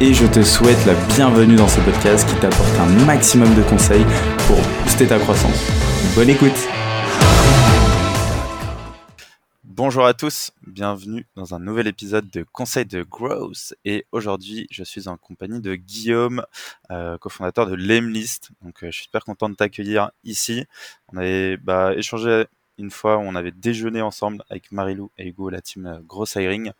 [0.00, 4.04] et je te souhaite la bienvenue dans ce podcast qui t'apporte un maximum de conseils
[4.46, 5.66] pour booster ta croissance.
[6.14, 6.68] Bonne écoute
[9.64, 14.84] Bonjour à tous, bienvenue dans un nouvel épisode de Conseil de Growth et aujourd'hui je
[14.84, 16.44] suis en compagnie de Guillaume,
[16.90, 18.50] euh, cofondateur de Lemlist.
[18.62, 20.64] Donc euh, je suis super content de t'accueillir ici.
[21.12, 22.46] On avait bah, échangé
[22.78, 26.72] une fois, on avait déjeuné ensemble avec Marilou et Hugo, la team euh, Gross Hiring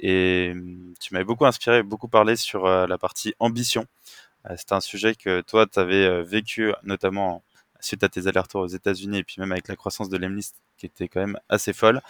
[0.00, 3.86] et hum, tu m'avais beaucoup inspiré, beaucoup parlé sur euh, la partie ambition.
[4.50, 7.42] Euh, c'est un sujet que toi, tu avais euh, vécu notamment
[7.80, 10.86] suite à tes allers-retours aux États-Unis et puis même avec la croissance de l'Emlist qui
[10.86, 12.00] était quand même assez folle.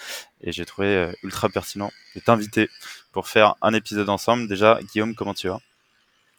[0.40, 2.68] Et j'ai trouvé ultra pertinent de t'inviter
[3.12, 4.46] pour faire un épisode ensemble.
[4.48, 5.60] Déjà, Guillaume, comment tu vas?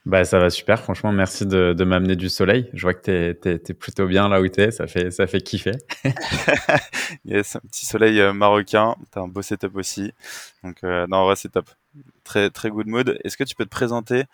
[0.05, 2.69] Bah, ça va super, franchement, merci de, de m'amener du soleil.
[2.73, 5.41] Je vois que tu es, plutôt bien là où tu es, ça fait, ça fait
[5.41, 5.71] kiffer.
[7.25, 10.13] yes, un petit soleil euh, marocain, tu as un beau setup aussi.
[10.63, 11.71] Donc, euh, non, en vrai, c'est top.
[12.23, 13.17] Très, très good mood.
[13.23, 14.25] Est-ce que tu peux te présenter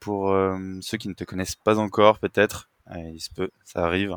[0.00, 2.68] pour euh, ceux qui ne te connaissent pas encore, peut-être?
[2.96, 4.16] Il se peut, ça arrive.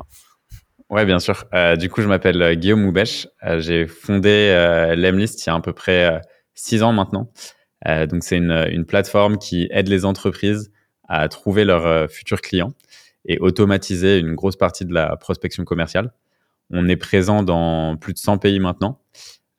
[0.90, 1.44] Ouais, bien sûr.
[1.78, 3.28] du coup, je m'appelle Guillaume Moubèche.
[3.58, 4.52] J'ai fondé
[4.96, 6.20] Lemlist il y a à peu près
[6.54, 7.30] six ans maintenant.
[7.86, 10.72] donc, c'est une, une plateforme qui aide les entreprises
[11.08, 12.72] à trouver leurs euh, futurs clients
[13.26, 16.12] et automatiser une grosse partie de la prospection commerciale.
[16.70, 19.00] On est présent dans plus de 100 pays maintenant,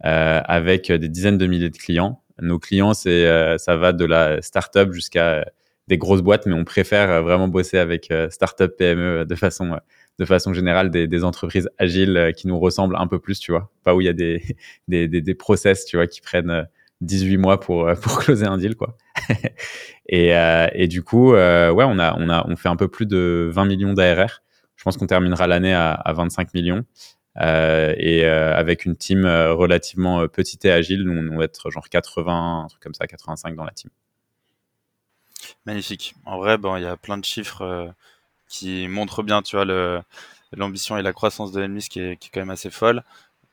[0.05, 2.21] euh, avec des dizaines de milliers de clients.
[2.41, 5.45] Nos clients, c'est, euh, ça va de la start-up jusqu'à
[5.88, 9.77] des grosses boîtes, mais on préfère vraiment bosser avec start-up, PME de façon,
[10.17, 13.72] de façon générale, des, des, entreprises agiles qui nous ressemblent un peu plus, tu vois.
[13.84, 14.41] Pas où il y a des,
[14.88, 16.67] des, des, des process, tu vois, qui prennent
[17.01, 18.97] 18 mois pour, pour closer un deal, quoi.
[20.07, 22.88] et, euh, et, du coup, euh, ouais, on a, on a, on fait un peu
[22.88, 24.41] plus de 20 millions d'ARR.
[24.75, 26.84] Je pense qu'on terminera l'année à, à, 25 millions.
[27.41, 31.69] Euh, et euh, avec une team euh, relativement petite et agile, nous, on va être
[31.69, 33.89] genre 80, un truc comme ça, 85 dans la team.
[35.66, 36.16] Magnifique.
[36.25, 37.94] En vrai, bon, il y a plein de chiffres
[38.47, 39.66] qui montrent bien, tu vois,
[40.53, 43.03] l'ambition et la croissance de l'ennemi, qui qui est quand même assez folle.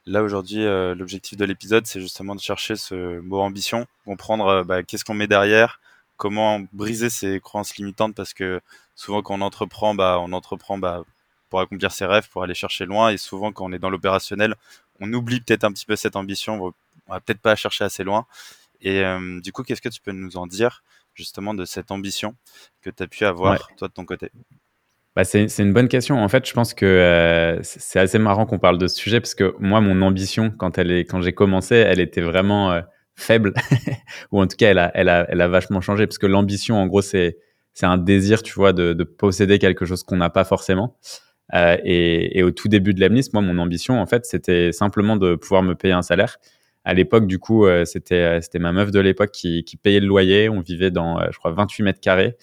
[0.06, 4.64] Là aujourd'hui, euh, l'objectif de l'épisode, c'est justement de chercher ce mot ambition, comprendre euh,
[4.64, 5.80] bah, qu'est-ce qu'on met derrière,
[6.16, 8.60] comment briser ces croyances limitantes, parce que
[8.96, 11.04] souvent quand on entreprend, bah, on entreprend bah,
[11.50, 14.56] pour accomplir ses rêves, pour aller chercher loin, et souvent quand on est dans l'opérationnel,
[14.98, 16.74] on oublie peut-être un petit peu cette ambition,
[17.06, 18.26] on va peut-être pas chercher assez loin.
[18.80, 20.82] Et euh, du coup, qu'est-ce que tu peux nous en dire
[21.14, 22.34] justement de cette ambition
[22.82, 24.32] que tu as pu avoir toi de ton côté?
[25.14, 26.22] Bah c'est, une bonne question.
[26.22, 29.34] En fait, je pense que euh, c'est assez marrant qu'on parle de ce sujet parce
[29.34, 32.80] que moi, mon ambition, quand, quand j'ai commencé, elle était vraiment euh,
[33.14, 33.52] faible,
[34.32, 36.76] ou en tout cas, elle a, elle, a, elle a vachement changé parce que l'ambition,
[36.76, 37.36] en gros, c'est,
[37.82, 40.96] un désir, tu vois, de, de posséder quelque chose qu'on n'a pas forcément.
[41.54, 45.34] Euh, et, au tout début de l'Emnis, moi, mon ambition, en fait, c'était simplement de
[45.34, 46.38] pouvoir me payer un salaire.
[46.84, 50.48] À l'époque, du coup, c'était, c'était ma meuf de l'époque qui payait le loyer.
[50.48, 52.36] On vivait dans, je crois, 28 mètres carrés.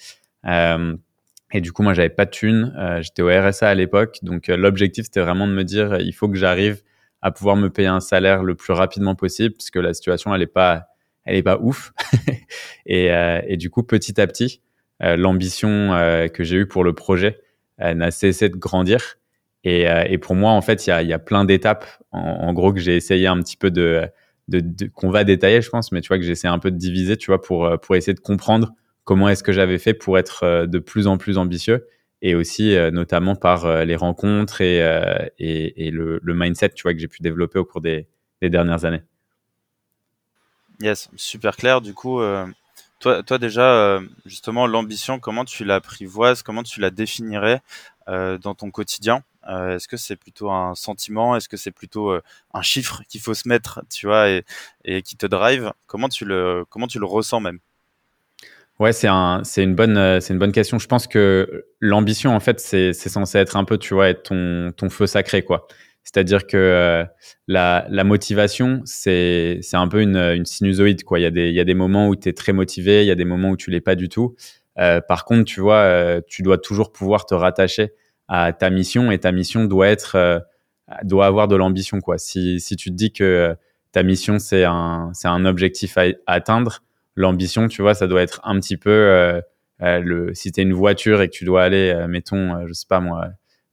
[1.53, 2.73] Euh, et du coup, moi, j'avais pas de thunes.
[2.77, 4.19] Euh, j'étais au RSA à l'époque.
[4.21, 6.81] Donc, euh, l'objectif, c'était vraiment de me dire, il faut que j'arrive
[7.21, 10.47] à pouvoir me payer un salaire le plus rapidement possible, puisque la situation, elle est
[10.47, 10.87] pas,
[11.25, 11.91] elle est pas ouf.
[12.85, 14.61] et, euh, et, du coup, petit à petit,
[15.01, 15.91] l'ambition
[16.33, 17.39] que j'ai eue pour le projet
[17.77, 19.15] n'a cessé de grandir.
[19.63, 22.73] Et, et, pour moi, en fait, il y a, y a, plein d'étapes, en, gros,
[22.73, 24.09] que j'ai essayé un petit peu de,
[24.49, 26.69] de, de qu'on va détailler, je pense, mais tu vois, que j'ai essayé un peu
[26.69, 28.73] de diviser, tu vois, pour, pour essayer de comprendre
[29.09, 31.87] comment est-ce que j'avais fait pour être euh, de plus en plus ambitieux
[32.21, 34.79] et aussi euh, notamment par euh, les rencontres et,
[35.39, 38.07] le, mindset tu vois, que j'ai pu développer au cours des,
[38.39, 39.01] dernières années.
[40.79, 41.81] Yes, super clair.
[41.81, 42.21] Du coup,
[42.99, 47.61] toi, toi déjà, justement, l'ambition, comment tu l'apprivoises, comment tu la définirais
[48.07, 49.23] dans ton quotidien?
[49.45, 51.35] Est-ce que c'est plutôt un sentiment?
[51.35, 52.13] Est-ce que c'est plutôt
[52.53, 54.45] un chiffre qu'il faut se mettre, tu vois, et,
[54.85, 55.73] et qui te drive?
[55.87, 57.59] Comment tu le, comment tu le ressens même?
[58.79, 60.79] Ouais, c'est un, c'est une bonne, euh, c'est une bonne question.
[60.79, 64.71] Je pense que l'ambition, en fait, c'est, c'est censé être un peu, tu vois, ton,
[64.75, 65.67] ton feu sacré, quoi.
[66.03, 67.03] C'est-à-dire que euh,
[67.47, 71.19] la, la motivation, c'est, c'est un peu une, une sinusoïde, quoi.
[71.19, 73.07] Il y a des, il y a des moments où tu es très motivé, il
[73.07, 74.35] y a des moments où tu l'es pas du tout.
[74.79, 77.91] Euh, par contre, tu vois, euh, tu dois toujours pouvoir te rattacher
[78.29, 80.41] à ta mission et ta mission doit être,
[81.03, 82.17] doit avoir de l'ambition, quoi.
[82.17, 83.55] Si, si tu te dis que
[83.91, 86.83] ta mission c'est un, c'est un objectif à atteindre,
[87.15, 89.41] l'ambition, tu vois, ça doit être un petit peu euh,
[89.79, 93.27] le, si tu une voiture et que tu dois aller, mettons, je sais pas moi,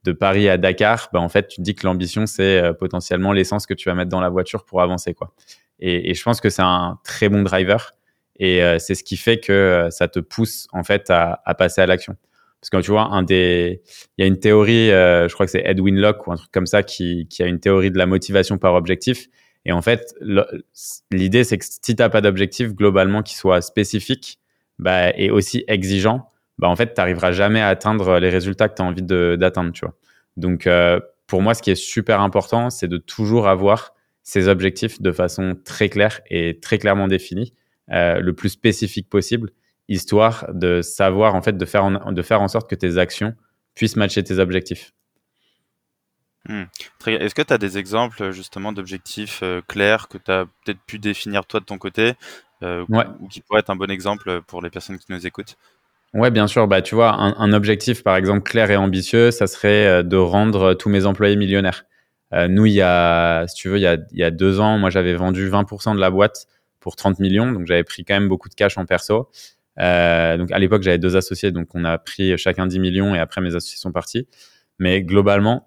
[0.04, 3.66] de Paris à Dakar, bah, en fait, tu te dis que l'ambition, c'est potentiellement l'essence
[3.66, 5.14] que tu vas mettre dans la voiture pour avancer.
[5.14, 5.32] quoi.
[5.80, 7.92] Et, je pense que c'est un très bon driver.
[8.38, 11.86] Et c'est ce qui fait que ça te pousse, en fait, à, à passer à
[11.86, 12.16] l'action.
[12.60, 13.82] Parce que tu vois, un des,
[14.16, 16.66] il y a une théorie, je crois que c'est Edwin Locke ou un truc comme
[16.66, 19.28] ça, qui, qui a une théorie de la motivation par objectif.
[19.66, 20.14] Et en fait,
[21.10, 24.38] l'idée, c'est que si tu n'as pas d'objectif globalement qui soit spécifique
[24.78, 26.28] bah, et aussi exigeant,
[26.58, 29.72] bah, en fait, tu n'arriveras jamais à atteindre les résultats que tu as envie d'atteindre.
[29.72, 29.96] Tu vois.
[30.36, 33.92] Donc, euh, pour moi, ce qui est super important, c'est de toujours avoir
[34.22, 37.52] ces objectifs de façon très claire et très clairement définie,
[37.90, 39.50] euh, le plus spécifique possible,
[39.88, 43.34] histoire de savoir, en fait, de faire de faire en sorte que tes actions
[43.74, 44.92] puissent matcher tes objectifs.
[46.48, 46.64] Hmm.
[47.06, 50.98] Est-ce que tu as des exemples justement d'objectifs euh, clairs que tu as peut-être pu
[50.98, 52.14] définir toi de ton côté
[52.62, 52.84] euh,
[53.20, 55.56] ou qui pourraient être un bon exemple pour les personnes qui nous écoutent?
[56.14, 56.66] Ouais, bien sûr.
[56.68, 60.74] Bah, tu vois, un, objectif, par exemple, clair et ambitieux, ça serait euh, de rendre
[60.74, 61.84] tous mes employés millionnaires.
[62.32, 64.78] nous, il y a, si tu veux, il y a, il y a deux ans,
[64.78, 66.46] moi, j'avais vendu 20% de la boîte
[66.80, 67.50] pour 30 millions.
[67.50, 69.28] Donc, j'avais pris quand même beaucoup de cash en perso.
[69.76, 71.50] donc, à l'époque, j'avais deux associés.
[71.50, 74.26] Donc, on a pris chacun 10 millions et après, mes associés sont partis.
[74.78, 75.66] Mais globalement,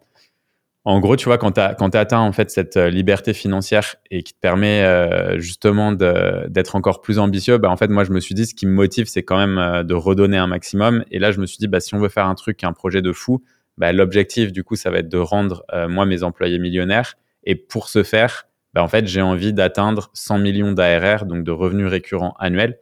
[0.89, 4.24] en gros, tu vois, quand tu as, atteint en fait cette euh, liberté financière et
[4.24, 8.19] qui te permet euh, justement d'être encore plus ambitieux, bah, en fait, moi, je me
[8.19, 11.06] suis dit, ce qui me motive, c'est quand même euh, de redonner un maximum.
[11.12, 13.03] Et là, je me suis dit, bah, si on veut faire un truc, un projet
[13.03, 13.44] de fou,
[13.77, 17.18] bah, l'objectif, du coup, ça va être de rendre, moi, mes employés millionnaires.
[17.44, 21.51] Et pour ce faire, bah, en fait, j'ai envie d'atteindre 100 millions d'ARR, donc de
[21.51, 22.80] revenus récurrents annuels,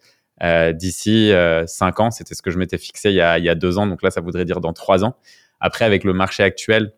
[0.74, 1.34] d'ici
[1.66, 2.12] 5 ans.
[2.12, 3.86] C'était ce que je m'étais fixé il y, a, il y a deux ans.
[3.86, 5.18] Donc là, ça voudrait dire dans 3 ans.
[5.60, 6.94] Après, avec le marché actuel,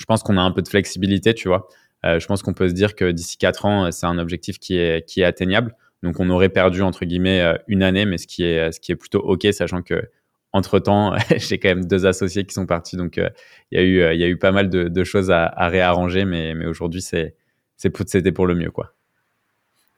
[0.00, 1.68] je pense qu'on a un peu de flexibilité, tu vois.
[2.06, 4.78] Euh, je pense qu'on peut se dire que d'ici quatre ans, c'est un objectif qui
[4.78, 5.76] est, qui est atteignable.
[6.02, 8.92] Donc, on aurait perdu, entre guillemets, euh, une année, mais ce qui est, ce qui
[8.92, 10.08] est plutôt OK, sachant que
[10.52, 12.96] entre temps, j'ai quand même deux associés qui sont partis.
[12.96, 13.28] Donc, euh,
[13.70, 16.54] il y, a eu, il y a eu pas mal de, choses à, réarranger, mais,
[16.54, 17.36] mais aujourd'hui, c'est,
[17.76, 18.94] c'était pour le mieux, quoi.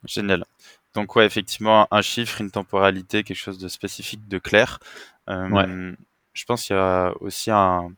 [0.04, 0.44] Génial.
[0.94, 4.80] Donc, ouais, effectivement, un chiffre, une temporalité, quelque chose de spécifique, de clair.
[5.28, 7.92] Je pense qu'il y a aussi un,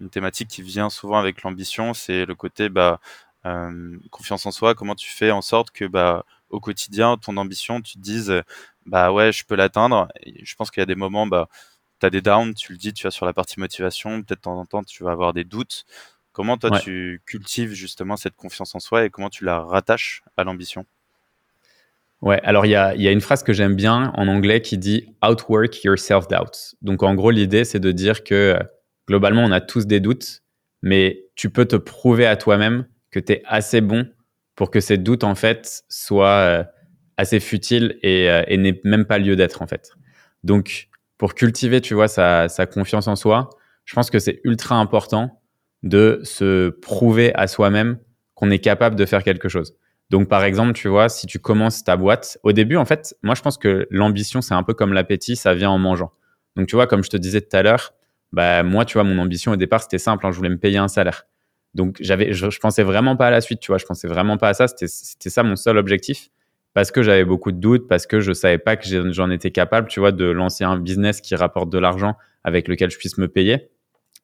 [0.00, 3.00] une thématique qui vient souvent avec l'ambition, c'est le côté bah,
[3.46, 4.74] euh, confiance en soi.
[4.74, 8.42] Comment tu fais en sorte que bah, au quotidien, ton ambition, tu te dises
[8.86, 10.08] bah ouais, je peux l'atteindre?
[10.42, 11.48] Je pense qu'il y a des moments, bah,
[12.00, 14.42] tu as des downs, tu le dis, tu vas sur la partie motivation, peut-être de
[14.42, 15.84] temps en temps, tu vas avoir des doutes.
[16.32, 20.44] Comment toi, tu cultives justement cette confiance en soi et comment tu la rattaches à
[20.44, 20.86] l'ambition?
[22.20, 24.76] Ouais, alors il y a, y a, une phrase que j'aime bien en anglais qui
[24.76, 26.76] dit outwork your self-doubt.
[26.82, 28.58] Donc en gros, l'idée, c'est de dire que
[29.08, 30.42] globalement, on a tous des doutes,
[30.82, 34.06] mais tu peux te prouver à toi-même que tu es assez bon
[34.54, 36.64] pour que ces doutes, en fait, soient euh,
[37.16, 39.92] assez futiles euh, et, n'aient même pas lieu d'être, en fait.
[40.44, 43.50] Donc, pour cultiver, tu vois, sa, confiance en soi,
[43.86, 45.40] je pense que c'est ultra important
[45.82, 47.98] de se prouver à soi-même
[48.34, 49.74] qu'on est capable de faire quelque chose.
[50.10, 53.34] Donc, par exemple, tu vois, si tu commences ta boîte, au début, en fait, moi,
[53.34, 56.12] je pense que l'ambition, c'est un peu comme l'appétit, ça vient en mangeant.
[56.56, 57.94] Donc, tu vois, comme je te disais tout à l'heure,
[58.32, 60.78] bah moi, tu vois, mon ambition au départ, c'était simple, hein, je voulais me payer
[60.78, 61.26] un salaire.
[61.74, 64.36] Donc j'avais, je, je, pensais vraiment pas à la suite, tu vois, je pensais vraiment
[64.36, 64.68] pas à ça.
[64.68, 64.86] C'était,
[65.30, 66.30] ça mon seul objectif,
[66.74, 69.88] parce que j'avais beaucoup de doutes, parce que je savais pas que j'en étais capable,
[69.88, 73.28] tu vois, de lancer un business qui rapporte de l'argent avec lequel je puisse me
[73.28, 73.70] payer.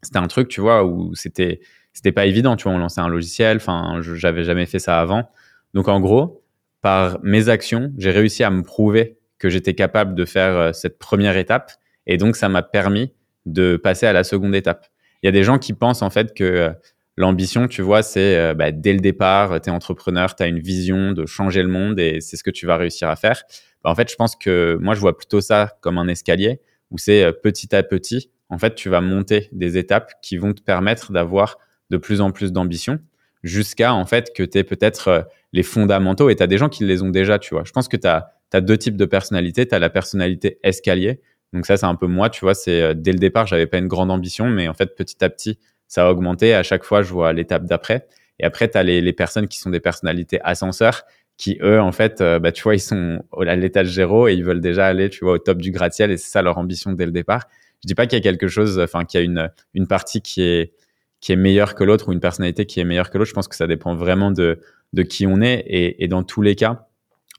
[0.02, 1.60] C'était un truc, tu vois, où c'était,
[1.92, 5.30] c'était pas évident, tu vois, on lançait un logiciel, enfin, j'avais jamais fait ça avant.
[5.72, 6.42] Donc en gros,
[6.82, 10.98] par mes actions, j'ai réussi à me prouver que j'étais capable de faire euh, cette
[10.98, 11.72] première étape,
[12.06, 13.12] et donc ça m'a permis
[13.46, 14.86] de passer à la seconde étape.
[15.22, 16.70] Il y a des gens qui pensent en fait que euh,
[17.16, 20.60] l'ambition, tu vois, c'est euh, bah, dès le départ, tu es entrepreneur, tu as une
[20.60, 23.42] vision de changer le monde et c'est ce que tu vas réussir à faire.
[23.82, 26.60] Bah, en fait, je pense que moi, je vois plutôt ça comme un escalier
[26.90, 30.52] où c'est euh, petit à petit, en fait, tu vas monter des étapes qui vont
[30.52, 31.56] te permettre d'avoir
[31.90, 32.98] de plus en plus d'ambition
[33.42, 36.84] jusqu'à en fait que tu aies peut-être les fondamentaux et tu as des gens qui
[36.84, 37.64] les ont déjà, tu vois.
[37.64, 39.66] Je pense que tu as, as, deux types de personnalités.
[39.66, 41.20] Tu as la personnalité escalier
[41.54, 43.78] donc ça, c'est un peu moi, tu vois, c'est euh, dès le départ, j'avais pas
[43.78, 45.58] une grande ambition, mais en fait, petit à petit,
[45.88, 46.54] ça a augmenté.
[46.54, 48.06] À chaque fois, je vois l'étape d'après.
[48.40, 51.04] Et après, tu as les, personnes qui sont des personnalités ascenseurs,
[51.36, 54.44] qui eux, en fait, euh, bah, tu vois, ils sont à l'étage zéro et ils
[54.44, 57.06] veulent déjà aller, tu vois, au top du gratte-ciel et c'est ça leur ambition dès
[57.06, 57.48] le départ.
[57.82, 60.20] Je dis pas qu'il y a quelque chose, enfin, qu'il y a une, une partie
[60.20, 60.72] qui est,
[61.20, 63.28] qui est meilleure que l'autre ou une personnalité qui est meilleure que l'autre.
[63.28, 64.58] Je pense que ça dépend vraiment de,
[64.92, 66.88] de qui on est et, dans tous les cas,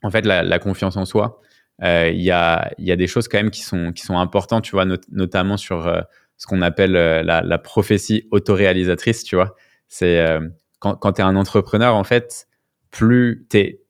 [0.03, 1.41] en fait, la, confiance en soi,
[1.81, 6.01] il y, a, des choses quand même qui sont, importantes, tu vois, notamment sur euh,
[6.37, 9.55] ce qu'on appelle euh, la, prophétie autoréalisatrice, tu vois.
[9.87, 10.25] C'est
[10.79, 12.47] quand, tu es un entrepreneur, en fait,
[12.91, 13.81] plus tu es,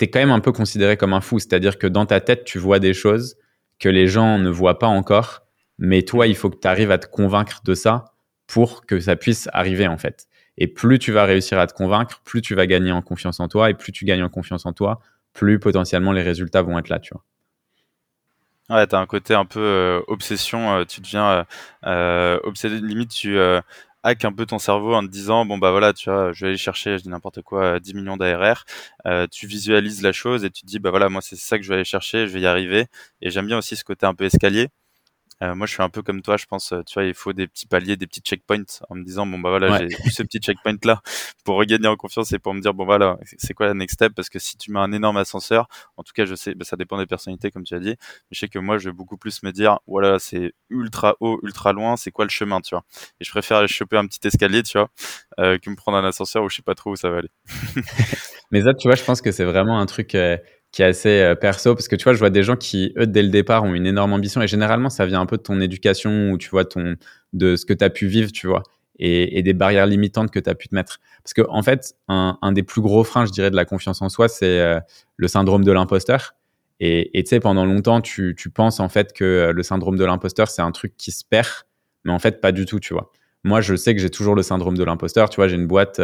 [0.00, 1.38] quand même un peu considéré comme un fou.
[1.38, 3.36] C'est-à-dire que dans ta tête, tu vois des choses
[3.78, 5.42] que les gens ne voient pas encore
[5.78, 8.04] Mais toi, il faut que tu arrives à te convaincre de ça
[8.46, 10.26] pour que ça puisse arriver, en fait.
[10.58, 13.48] Et plus tu vas réussir à te convaincre, plus tu vas gagner en confiance en
[13.48, 13.70] toi.
[13.70, 15.00] Et plus tu gagnes en confiance en toi,
[15.32, 17.24] plus potentiellement les résultats vont être là, tu vois.
[18.72, 21.44] Ouais, t'as un côté un peu euh, obsession, euh, tu deviens
[21.84, 23.38] euh, obsédé, limite tu
[24.04, 26.48] hack un peu ton cerveau en te disant bon bah voilà tu vois je vais
[26.50, 28.64] aller chercher je dis n'importe quoi 10 millions d'ARR.
[29.30, 31.68] Tu visualises la chose et tu te dis bah voilà moi c'est ça que je
[31.68, 32.86] vais aller chercher je vais y arriver.
[33.20, 34.68] Et j'aime bien aussi ce côté un peu escalier
[35.42, 37.32] euh, moi, je suis un peu comme toi, je pense, euh, tu vois, il faut
[37.32, 40.22] des petits paliers, des petits checkpoints en me disant, bon, bah voilà, j'ai eu ce
[40.22, 41.02] petit checkpoint là
[41.44, 44.12] pour regagner en confiance et pour me dire, bon, voilà, c'est quoi la next step?
[44.14, 46.76] Parce que si tu mets un énorme ascenseur, en tout cas, je sais, bah, ça
[46.76, 49.16] dépend des personnalités, comme tu as dit, mais je sais que moi, je vais beaucoup
[49.16, 52.84] plus me dire, voilà, c'est ultra haut, ultra loin, c'est quoi le chemin, tu vois?
[53.20, 54.90] Et je préfère choper un petit escalier, tu vois,
[55.40, 57.30] euh, que me prendre un ascenseur où je sais pas trop où ça va aller.
[58.52, 60.14] mais ça, tu vois, je pense que c'est vraiment un truc
[60.72, 63.06] qui est assez euh, perso parce que tu vois je vois des gens qui eux
[63.06, 65.60] dès le départ ont une énorme ambition et généralement ça vient un peu de ton
[65.60, 66.96] éducation ou tu vois ton
[67.34, 68.62] de ce que tu as pu vivre tu vois
[68.98, 71.00] et, des barrières limitantes que tu as pu te mettre.
[71.22, 74.02] Parce que en fait un, un, des plus gros freins je dirais de la confiance
[74.02, 74.80] en soi c'est euh,
[75.16, 76.34] le syndrome de l'imposteur.
[76.84, 80.04] Et tu sais pendant longtemps tu, tu penses en fait que euh, le syndrome de
[80.04, 81.48] l'imposteur c'est un truc qui se perd
[82.04, 83.12] mais en fait pas du tout tu vois.
[83.44, 86.00] Moi je sais que j'ai toujours le syndrome de l'imposteur tu vois j'ai une boîte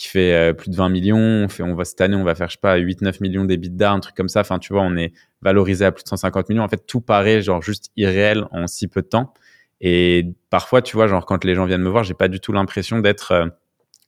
[0.00, 1.18] qui fait euh, plus de 20 millions.
[1.18, 3.92] On fait, on va, cette année, on va faire, je sais pas, 8-9 millions d'EBITDA,
[3.92, 4.40] un truc comme ça.
[4.40, 6.62] Enfin, tu vois, on est valorisé à plus de 150 millions.
[6.62, 9.34] En fait, tout paraît genre juste irréel en si peu de temps.
[9.82, 12.50] Et parfois, tu vois, genre quand les gens viennent me voir, j'ai pas du tout
[12.50, 13.46] l'impression d'être euh,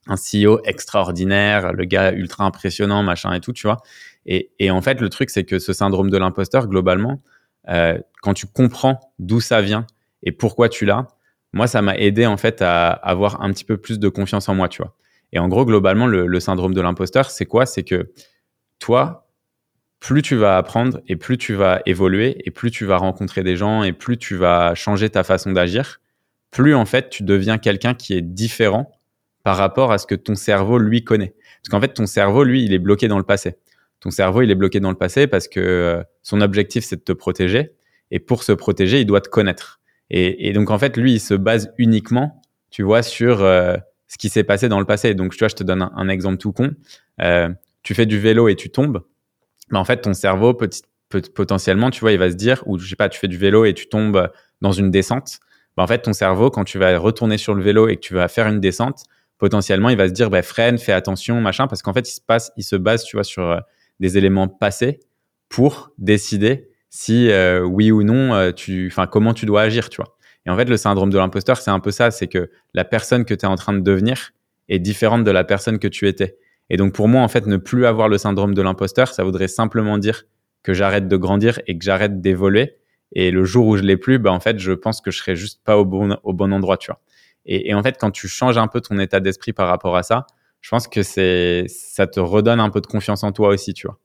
[0.07, 3.77] un CEO extraordinaire, le gars ultra impressionnant, machin et tout, tu vois.
[4.25, 7.21] Et, en fait, le truc, c'est que ce syndrome de l'imposteur, globalement,
[7.69, 9.85] euh, quand tu comprends d'où ça vient
[10.23, 11.07] et pourquoi tu l'as,
[11.51, 14.55] moi, ça m'a aidé en fait à avoir un petit peu plus de confiance en
[14.55, 14.95] moi, tu vois.
[15.33, 17.65] Et en gros, globalement, le, syndrome de l'imposteur, c'est quoi?
[17.65, 18.11] C'est que
[18.79, 19.27] toi,
[19.99, 23.57] plus tu vas apprendre et plus tu vas évoluer et plus tu vas rencontrer des
[23.57, 26.01] gens et plus tu vas changer ta façon d'agir,
[26.51, 28.91] plus en fait tu deviens quelqu'un qui est différent
[29.43, 31.33] par rapport à ce que ton cerveau lui connaît.
[31.61, 33.55] Parce qu'en fait, ton cerveau, lui, il est bloqué dans le passé.
[33.99, 37.01] Ton cerveau, il est bloqué dans le passé parce que euh, son objectif, c'est de
[37.01, 37.71] te protéger.
[38.11, 39.79] Et pour se protéger, il doit te connaître.
[40.09, 43.77] Et, donc, en fait, lui, il se base uniquement, tu vois, sur euh,
[44.13, 45.15] ce qui s'est passé dans le passé.
[45.15, 46.75] Donc, tu vois, je te donne un, exemple tout con.
[47.19, 47.49] Euh,
[47.81, 49.01] tu fais du vélo et tu tombes.
[49.71, 50.83] Mais en fait, ton cerveau, petit,
[51.33, 53.65] potentiellement, tu vois, il va se dire, ou je sais pas, tu fais du vélo
[53.65, 54.29] et tu tombes
[54.61, 55.39] dans une descente.
[55.75, 58.13] Bah, en fait, ton cerveau, quand tu vas retourner sur le vélo et que tu
[58.13, 59.05] vas faire une descente,
[59.39, 62.21] potentiellement, il va se dire, bah, freine, fais attention, machin, parce qu'en fait, il se
[62.21, 63.59] passe, il se base, tu vois, sur euh,
[63.99, 64.99] des éléments passés
[65.49, 70.12] pour décider si euh, oui ou non, tu, comment tu dois agir, tu vois.
[70.45, 73.25] Et en fait, le syndrome de l'imposteur, c'est un peu ça, c'est que la personne
[73.25, 74.31] que tu es en train de devenir
[74.69, 76.37] est différente de la personne que tu étais.
[76.69, 79.47] Et donc pour moi, en fait, ne plus avoir le syndrome de l'imposteur, ça voudrait
[79.47, 80.23] simplement dire
[80.63, 82.77] que j'arrête de grandir et que j'arrête d'évoluer.
[83.11, 85.35] Et le jour où je l'ai plus, bah, en fait, je pense que je serai
[85.35, 86.99] juste pas au bon, au bon endroit, tu vois.
[87.45, 90.25] Et, en fait, quand tu changes un peu ton état d'esprit par rapport à ça,
[90.61, 93.85] je pense que c'est, ça te redonne un peu de confiance en toi aussi, tu
[93.85, 93.99] vois.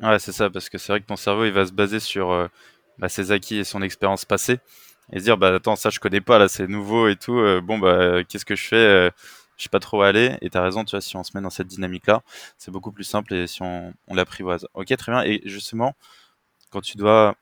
[0.00, 2.32] Ouais, c'est ça, parce que c'est vrai que ton cerveau, il va se baser sur
[2.32, 2.48] euh,
[2.98, 4.58] bah, ses acquis et son expérience passée
[5.12, 7.60] et se dire bah attends ça je connais pas là c'est nouveau et tout euh,
[7.60, 9.10] bon bah qu'est-ce que je fais euh,
[9.56, 10.36] je sais pas trop où aller.
[10.42, 12.22] Et t'as raison tu vois si on se met dans cette dynamique là
[12.58, 14.66] c'est beaucoup plus simple et si on, on l'apprivoise.
[14.74, 15.22] Ok très bien.
[15.24, 15.94] Et justement
[16.70, 17.36] quand tu dois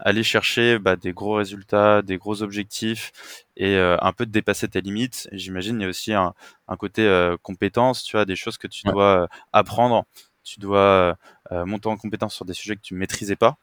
[0.00, 3.12] aller chercher bah, des gros résultats des gros objectifs
[3.56, 6.34] et euh, un peu de dépasser tes limites j'imagine il y a aussi un,
[6.68, 10.04] un côté compétence tu vois des choses que tu dois apprendre.
[10.44, 11.16] Tu dois
[11.50, 13.56] monter en compétence sur des sujets que tu maîtrisais pas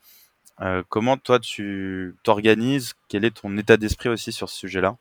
[0.62, 2.94] euh, comment toi tu t'organises?
[3.10, 4.98] Quel est ton état d'esprit aussi sur ce sujet-là?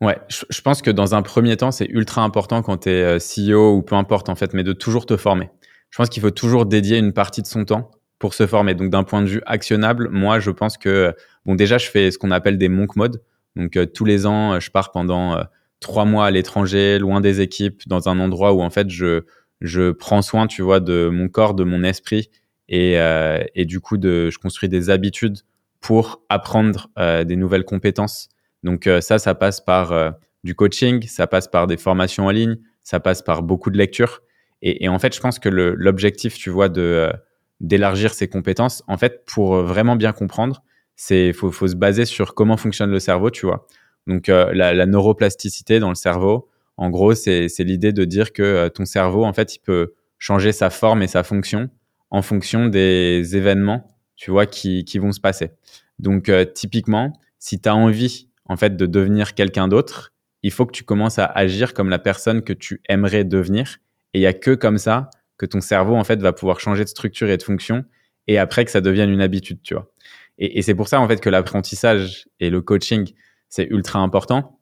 [0.00, 3.18] Ouais, je, pense que dans un premier temps, c'est ultra important quand tu es euh,
[3.18, 5.50] CEO ou peu importe en fait, mais de toujours te former.
[5.90, 8.74] Je pense qu'il faut toujours dédier une partie de son temps pour se former.
[8.74, 11.14] Donc d'un point de vue actionnable, moi je pense que
[11.46, 13.22] bon déjà je fais ce qu'on appelle des monk modes.
[13.54, 15.38] Donc euh, tous les ans, je pars pendant
[15.78, 19.22] trois mois à l'étranger, loin des équipes, dans un endroit où en fait je
[19.60, 22.30] je prends soin, tu vois, de mon corps, de mon esprit
[22.72, 25.38] et, euh, et du coup, je construis des habitudes
[25.80, 28.30] pour apprendre euh, des nouvelles compétences.
[28.62, 32.56] Donc euh, ça, ça passe par du coaching, ça passe par des formations en ligne,
[32.82, 34.22] ça passe par beaucoup de lectures.
[34.64, 37.12] Et, en fait, je pense que l'objectif, tu vois, de
[37.60, 40.62] d'élargir ses compétences, en fait, pour vraiment bien comprendre,
[40.96, 43.66] c'est faut, faut se baser sur comment fonctionne le cerveau, tu vois.
[44.06, 49.24] Donc la, neuroplasticité dans le cerveau, en gros, c'est l'idée de dire que ton cerveau,
[49.24, 51.68] en fait, il peut changer sa forme et sa fonction
[52.12, 55.50] en fonction des événements, tu vois, qui, qui vont se passer.
[55.98, 60.66] Donc, euh, typiquement, si tu as envie, en fait, de devenir quelqu'un d'autre, il faut
[60.66, 63.78] que tu commences à agir comme la personne que tu aimerais devenir.
[64.12, 66.84] Et il y a que comme ça que ton cerveau, en fait, va pouvoir changer
[66.84, 67.84] de structure et de fonction
[68.28, 69.90] et après que ça devienne une habitude, tu vois.
[70.36, 73.10] Et, et c'est pour ça, en fait, que l'apprentissage et le coaching,
[73.48, 74.60] c'est ultra important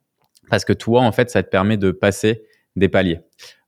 [0.49, 2.43] parce que toi, en fait, ça te permet de passer
[2.75, 3.19] des paliers.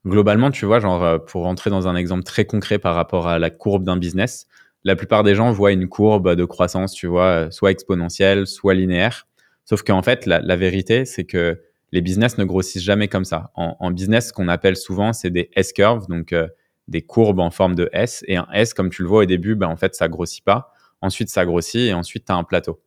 [0.06, 3.38] Globalement, tu vois, genre, euh, pour rentrer dans un exemple très concret par rapport à
[3.38, 4.46] la courbe d'un business,
[4.84, 9.26] la plupart des gens voient une courbe de croissance, tu vois, soit exponentielle, soit linéaire.
[9.64, 13.50] Sauf qu'en fait, la, vérité, c'est que les business ne grossissent jamais comme ça.
[13.54, 16.48] En, en business, ce qu'on appelle souvent, c'est des S-curves, donc euh,
[16.86, 18.24] des courbes en forme de S.
[18.28, 20.72] Et un S, comme tu le vois au début, ben, en fait, ça grossit pas.
[21.00, 22.80] Ensuite, ça grossit et ensuite, tu as un plateau.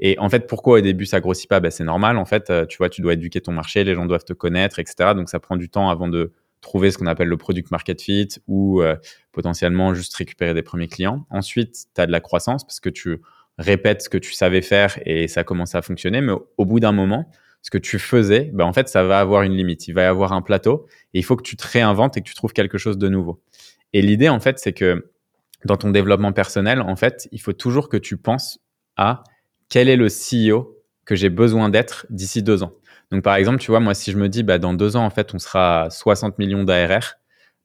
[0.00, 1.60] Et en fait, pourquoi au début ça grossit pas?
[1.60, 2.16] Ben, C'est normal.
[2.18, 4.78] En fait, euh, tu vois, tu dois éduquer ton marché, les gens doivent te connaître,
[4.78, 5.14] etc.
[5.14, 8.28] Donc, ça prend du temps avant de trouver ce qu'on appelle le product market fit
[8.46, 8.96] ou euh,
[9.32, 11.26] potentiellement juste récupérer des premiers clients.
[11.30, 13.20] Ensuite, tu as de la croissance parce que tu
[13.58, 16.20] répètes ce que tu savais faire et ça commence à fonctionner.
[16.20, 17.30] Mais au, bout d'un moment,
[17.62, 19.88] ce que tu faisais, ben, en fait, ça va avoir une limite.
[19.88, 22.28] Il va y avoir un plateau et il faut que tu te réinventes et que
[22.28, 23.42] tu trouves quelque chose de nouveau.
[23.92, 25.10] Et l'idée, en fait, c'est que
[25.64, 28.60] dans ton développement personnel, en fait, il faut toujours que tu penses
[28.96, 29.24] à
[29.68, 32.72] quel est le CEO que j'ai besoin d'être d'ici deux ans?
[33.10, 35.10] Donc, par exemple, tu vois, moi, si je me dis, bah, dans deux ans, en
[35.10, 37.14] fait, on sera à 60 millions d'ARR,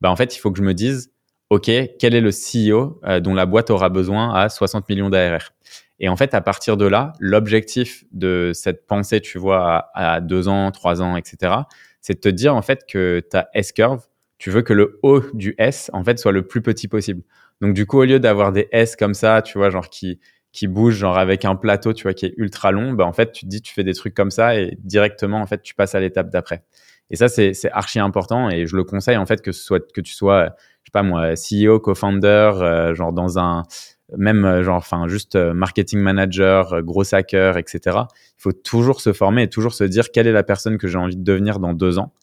[0.01, 1.12] bah, en fait, il faut que je me dise,
[1.50, 1.69] OK,
[2.00, 5.51] quel est le CEO euh, dont la boîte aura besoin à 60 millions d'ARR
[6.00, 10.48] Et en fait, à partir de là, l'objectif de cette pensée, tu vois, à, deux
[10.48, 11.53] ans, trois ans, etc.,
[12.01, 14.05] c'est de te dire, en fait, que ta S-curve,
[14.38, 17.22] tu veux que le haut du S, en fait, soit le plus petit possible.
[17.62, 20.19] Donc, du coup, au lieu d'avoir des S comme ça, tu vois, genre qui,
[20.53, 23.31] qui bouge genre avec un plateau, tu vois, qui est ultra long, bah en fait,
[23.33, 25.95] tu te dis, tu fais des trucs comme ça et directement, en fait, tu passes
[25.95, 26.63] à l'étape d'après.
[27.10, 30.01] Et ça, c'est archi important et je le conseille en fait que ce soit que
[30.01, 30.45] tu sois,
[30.83, 33.63] je sais pas moi, CEO, co-founder, euh, genre dans un
[34.17, 37.98] même euh, genre, enfin juste euh, marketing manager, gros hacker, etc.
[38.38, 40.98] Il faut toujours se former et toujours se dire quelle est la personne que j'ai
[40.98, 42.13] envie de devenir dans deux ans,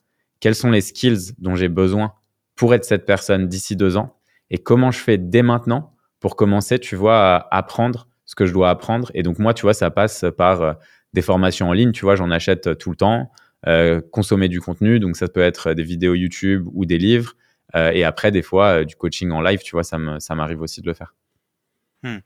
[0.41, 2.13] quels sont les skills dont j'ai besoin
[2.55, 4.17] pour être cette personne d'ici deux ans
[4.51, 8.53] et comment je fais dès maintenant pour commencer, tu vois, à apprendre ce que je
[8.53, 9.11] dois apprendre.
[9.15, 10.73] Et donc moi, tu vois, ça passe par euh,
[11.15, 13.33] des formations en ligne, tu vois, j'en achète euh, tout le temps,
[13.67, 17.35] euh, consommer du contenu, donc ça peut être des vidéos YouTube ou des livres.
[17.75, 20.95] et après, des fois, du coaching en live, tu vois, ça m'arrive aussi de le
[20.95, 21.15] faire.
[22.03, 22.19] Hmm.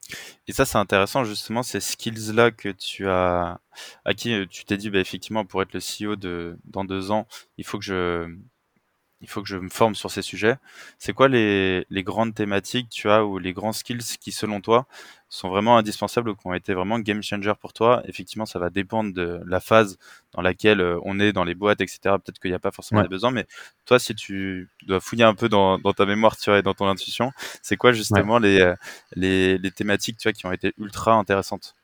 [0.46, 3.60] Et ça, c'est intéressant, justement, ces skills-là que tu as
[4.04, 4.46] acquis.
[4.48, 7.26] Tu t'es dit, bah, effectivement, pour être le CEO de, dans deux ans,
[7.58, 8.26] il faut que je,
[9.24, 10.56] il faut que je me forme sur ces sujets.
[10.98, 14.86] C'est quoi les, les, grandes thématiques, tu as, ou les grands skills qui, selon toi,
[15.30, 18.02] sont vraiment indispensables ou qui ont été vraiment game changer pour toi?
[18.06, 19.98] Effectivement, ça va dépendre de la phase
[20.32, 22.00] dans laquelle euh, on est dans les boîtes, etc.
[22.02, 23.46] Peut-être qu'il n'y a pas forcément des besoins, mais
[23.86, 26.74] toi, si tu dois fouiller un peu dans, dans ta mémoire, tu vois, et dans
[26.74, 27.32] ton intuition,
[27.62, 28.74] c'est quoi justement les, euh,
[29.16, 31.74] les, les thématiques, tu vois, qui ont été ultra intéressantes?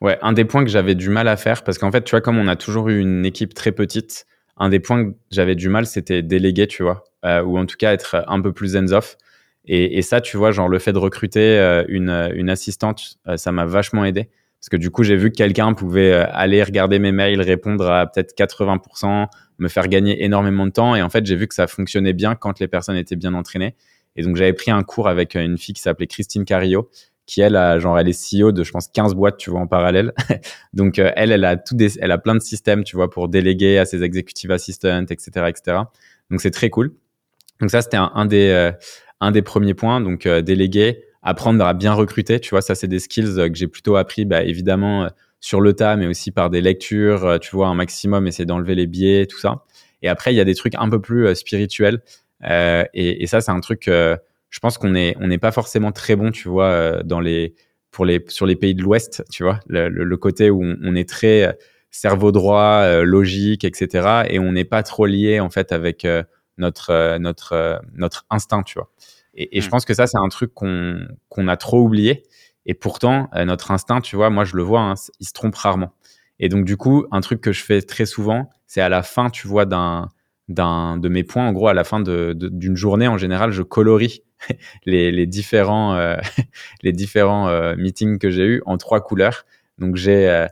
[0.00, 2.20] Ouais, un des points que j'avais du mal à faire, parce qu'en fait, tu vois,
[2.20, 5.68] comme on a toujours eu une équipe très petite, un des points que j'avais du
[5.68, 9.16] mal, c'était déléguer, tu vois, euh, ou en tout cas être un peu plus hands-off.
[9.66, 13.36] Et, et, ça, tu vois, genre le fait de recruter euh, une, une, assistante, euh,
[13.36, 14.28] ça m'a vachement aidé.
[14.60, 17.90] Parce que du coup, j'ai vu que quelqu'un pouvait euh, aller regarder mes mails, répondre
[17.90, 19.26] à peut-être 80%,
[19.58, 20.94] me faire gagner énormément de temps.
[20.94, 23.74] Et en fait, j'ai vu que ça fonctionnait bien quand les personnes étaient bien entraînées.
[24.16, 26.90] Et donc, j'avais pris un cours avec une fille qui s'appelait Christine Carillo,
[27.26, 29.66] qui elle a genre elle est CEO de je pense 15 boîtes tu vois en
[29.66, 30.12] parallèle.
[30.74, 33.28] Donc euh, elle elle a tout des, elle a plein de systèmes tu vois pour
[33.28, 35.78] déléguer à ses executive assistants etc etc
[36.30, 36.94] donc c'est très cool.
[37.60, 38.72] Donc ça c'était un, des euh,
[39.20, 40.00] un des premiers points.
[40.00, 43.68] Donc euh, déléguer apprendre à bien recruter tu vois ça c'est des skills que j'ai
[43.68, 45.08] plutôt appris bah, évidemment
[45.40, 48.86] sur le tas mais aussi par des lectures tu vois un maximum essayer d'enlever les
[48.86, 49.64] biais tout ça.
[50.02, 52.02] Et après il y a des trucs un peu plus spirituels
[52.42, 53.88] et, et, ça c'est un truc
[54.54, 57.56] je pense qu'on est on n'est pas forcément très bon, tu vois, euh, dans les
[57.90, 61.08] pour les sur les pays de l'Ouest, tu vois, le, le, côté où on, est
[61.08, 61.52] très euh,
[61.90, 64.22] cerveau droit, euh, logique, etc.
[64.28, 66.06] Et on n'est pas trop lié en fait avec
[66.56, 68.92] notre notre notre instinct, tu vois.
[69.34, 69.70] Et, et je hmm.
[69.70, 72.22] pense que ça c'est un truc qu'on qu'on a trop oublié.
[72.64, 75.96] Et pourtant notre instinct, tu vois, moi je le vois, hein, il se trompe rarement.
[76.38, 79.30] Et donc du coup, un truc que je fais très souvent, c'est à la fin,
[79.30, 80.10] tu vois, d'un
[80.48, 84.22] d'un de mes points, en gros, à la fin d'une journée, en général, je colorie
[84.86, 86.16] les, différents, euh,
[86.82, 89.46] les différents euh, meetings que j'ai eus en trois couleurs.
[89.78, 90.46] Donc j'ai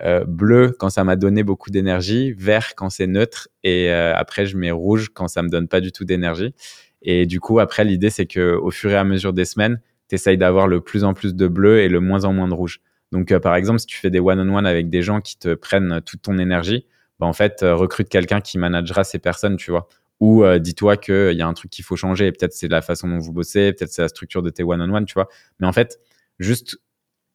[0.00, 4.56] euh, bleu quand ça m'a donné beaucoup d'énergie, vert quand c'est neutre, et après je
[4.56, 6.54] mets rouge quand ça me donne pas du tout d'énergie.
[7.02, 10.16] Et du coup, après, l'idée c'est que au fur et à mesure des semaines, tu
[10.16, 12.80] essayes d'avoir le plus en plus de bleu et le moins en moins de rouge.
[13.12, 16.22] Donc, par exemple, si tu fais des one-on-one avec des gens qui te prennent toute
[16.22, 16.86] ton énergie,
[17.18, 19.88] bah, en fait, recrute quelqu'un qui managera ces personnes, tu vois
[20.20, 23.08] ou euh, dis-toi qu'il y a un truc qu'il faut changer, peut-être c'est la façon
[23.08, 25.28] dont vous bossez, peut-être c'est la structure de tes one-on-one, tu vois.
[25.60, 26.00] Mais en fait,
[26.38, 26.78] juste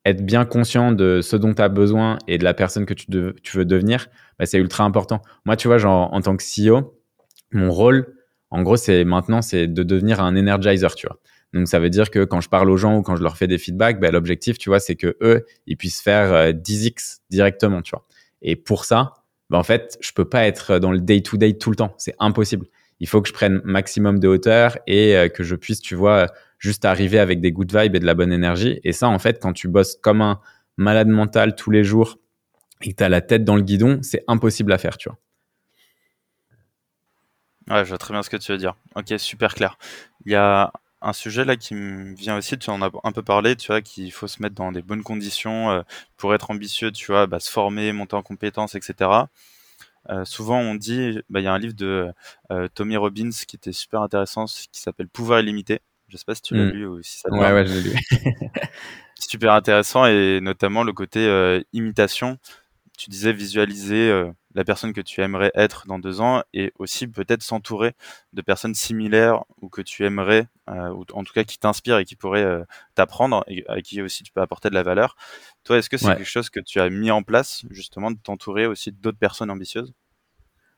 [0.06, 3.08] être bien conscient de ce dont tu as besoin et de la personne que tu,
[3.12, 4.08] veux devenir,
[4.40, 5.22] bah, c'est ultra important.
[5.46, 6.98] Moi, tu vois, en tant que CEO,
[7.52, 8.16] mon rôle,
[8.50, 11.20] en gros, c'est maintenant, c'est de devenir un energizer, tu vois.
[11.54, 13.48] Donc ça veut dire que quand je parle aux gens ou quand je leur fais
[13.48, 17.92] des feedbacks, ben, l'objectif, tu vois, c'est que eux, ils puissent faire 10x directement, tu
[17.92, 18.06] vois.
[18.42, 19.19] Et pour ça,
[19.50, 21.94] ben, en fait, je peux pas être dans le day-to-day tout le temps.
[21.98, 22.68] C'est impossible.
[23.00, 26.84] Il faut que je prenne maximum de hauteur et que je puisse, tu vois, juste
[26.86, 28.80] arriver avec des good vibes et de la bonne énergie.
[28.84, 30.40] Et ça, en fait, quand tu bosses comme un
[30.78, 32.20] malade mental tous les jours
[32.82, 35.18] et que tu as la tête dans le guidon, c'est impossible à faire, tu vois.
[37.70, 38.76] Ouais, je vois très bien ce que tu veux dire.
[38.96, 39.78] Ok, super clair.
[40.26, 43.24] Il y a un sujet là qui me vient aussi, tu en as un peu
[43.24, 45.82] parlé, tu vois, qu'il faut se mettre dans des bonnes conditions euh,
[46.18, 49.10] pour être ambitieux, tu vois, bah, se former, monter en compétences, etc.
[50.10, 52.12] Euh, souvent, on dit, bah, il y a un livre de
[52.52, 55.80] euh, Tommy Robbins qui était super intéressant, qui s'appelle Pouvoir illimité.
[56.10, 56.72] Je sais pas si tu l'as hmm.
[56.72, 57.96] lu ou si ça te Ouais, ouais, je l'ai lu.
[59.20, 62.40] super intéressant et notamment le côté imitation
[62.98, 67.44] tu disais visualiser la personne que tu aimerais être dans deux ans et aussi peut-être
[67.44, 67.94] s'entourer
[68.34, 72.06] de personnes similaires ou que tu aimerais, euh, ou en tout cas qui t'inspirent et
[72.06, 72.64] qui pourraient euh,
[72.96, 75.16] t'apprendre et à qui aussi tu peux apporter de la valeur.
[75.64, 78.66] Toi, est-ce que c'est quelque chose que tu as mis en place justement de t'entourer
[78.66, 79.94] aussi d'autres personnes ambitieuses?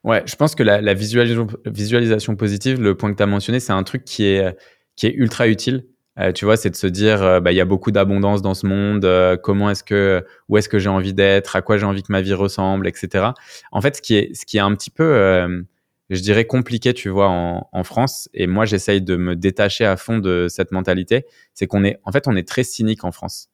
[0.04, 3.60] Ouais, je pense que la, la visualisation, visualisation, positive, le point que tu as mentionné,
[3.60, 4.58] c'est un truc qui est,
[4.96, 5.86] qui est ultra utile.
[6.20, 8.54] Euh, tu vois, c'est de se dire, euh, bah, il y a beaucoup d'abondance dans
[8.54, 9.06] ce monde.
[9.06, 12.12] Euh, comment est-ce que, où est-ce que j'ai envie d'être, à quoi j'ai envie que
[12.12, 13.28] ma vie ressemble, etc.
[13.72, 15.64] En fait, ce qui est, ce qui est un petit peu,
[16.10, 18.30] je dirais compliqué, tu vois, en, en France.
[18.34, 21.26] Et moi, j'essaye de me détacher à fond de cette mentalité.
[21.54, 23.48] C'est qu'on est, en fait, on est très cynique en France.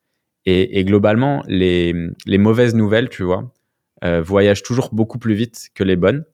[0.46, 1.93] Et, et globalement, les,
[2.26, 3.54] les mauvaises nouvelles, tu vois,
[4.02, 6.26] voyagent toujours beaucoup plus vite que les bonnes.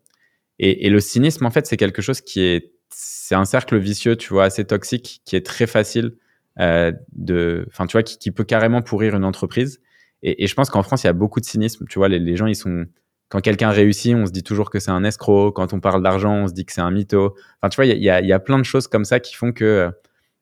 [0.59, 4.15] Et, et le cynisme, en fait, c'est quelque chose qui est c'est un cercle vicieux,
[4.15, 6.15] tu vois, assez toxique, qui est très facile
[6.59, 9.81] euh, de, enfin, tu vois, qui, peut carrément pourrir une entreprise.
[10.21, 11.85] Et, je pense qu'en France, il y a beaucoup de cynisme.
[11.89, 12.85] Tu vois, les, gens, ils sont,
[13.29, 15.53] quand quelqu'un réussit, on se dit toujours que c'est un escroc.
[15.53, 17.35] Quand on parle d'argent, on se dit que c'est un mytho.
[17.61, 19.91] Enfin, tu vois, il y a, plein de choses comme ça qui font que euh,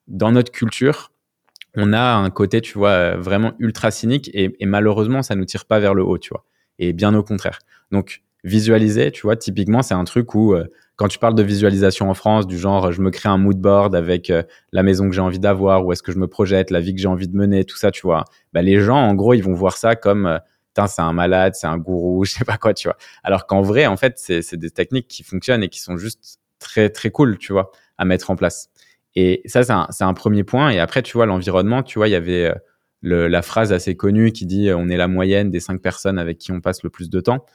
[0.07, 1.11] dans notre culture,
[1.75, 5.45] on a un côté, tu vois, euh, vraiment ultra cynique et, et malheureusement, ça nous
[5.45, 6.45] tire pas vers le haut, tu vois.
[6.79, 7.59] Et bien au contraire.
[7.91, 12.09] Donc, visualiser, tu vois, typiquement, c'est un truc où euh, quand tu parles de visualisation
[12.09, 15.15] en France, du genre je me crée un mood board avec euh, la maison que
[15.15, 17.35] j'ai envie d'avoir, où est-ce que je me projette, la vie que j'ai envie de
[17.35, 20.25] mener, tout ça, tu vois, bah, les gens, en gros, ils vont voir ça comme
[20.25, 20.37] euh,
[20.87, 22.97] c'est un malade, c'est un gourou, je sais pas quoi, tu vois.
[23.23, 26.89] Alors qu'en vrai, en fait, c'est des techniques qui fonctionnent et qui sont juste très,
[26.89, 28.69] très cool, tu vois, à mettre en place.
[29.15, 30.69] Et ça, c'est un, un, premier point.
[30.69, 32.55] Et après, tu vois, l'environnement, tu vois, il y avait euh,
[33.01, 36.37] le, la phrase assez connue qui dit on est la moyenne des cinq personnes avec
[36.37, 37.45] qui on passe le plus de temps.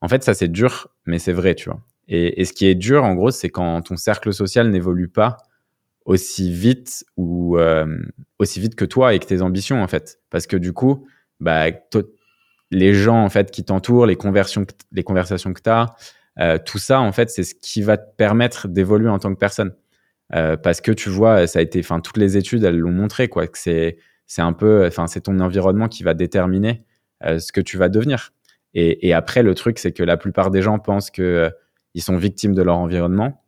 [0.00, 1.80] En fait, ça, c'est dur, mais c'est vrai, tu vois.
[2.08, 5.38] Et, ce qui est dur, en gros, c'est quand ton cercle social n'évolue pas
[6.04, 7.98] aussi vite ou euh,
[8.38, 10.20] aussi vite que toi et que tes ambitions, en fait.
[10.30, 11.06] Parce que du coup,
[11.40, 11.66] bah,
[12.70, 15.86] les gens, en fait, qui t'entourent, les, conversations que tu as,
[16.38, 19.38] euh, tout ça, en fait, c'est ce qui va te permettre d'évoluer en tant que
[19.38, 19.74] personne.
[20.34, 23.28] Euh, parce que tu vois, ça a été, enfin, toutes les études, elles l'ont montré,
[23.28, 23.98] quoi, que c'est
[24.38, 26.84] un peu, enfin, c'est ton environnement qui va déterminer
[27.22, 28.32] ce que tu vas devenir.
[28.78, 31.50] Et, après, le truc, c'est que la plupart des gens pensent que euh,
[31.98, 33.42] sont victimes de leur environnement.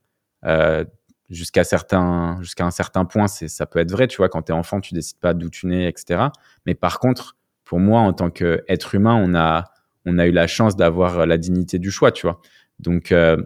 [0.46, 0.86] Euh,
[1.28, 4.06] jusqu'à un certain point, ça peut être vrai.
[4.06, 6.28] Tu vois, quand tu es enfant, tu décides pas d'où tu nais, etc.
[6.64, 7.36] Mais par contre,
[7.66, 11.90] pour moi, en tant qu'être humain, on a, eu la chance d'avoir la dignité du
[11.90, 12.40] choix, tu vois.
[12.78, 13.36] Donc, euh,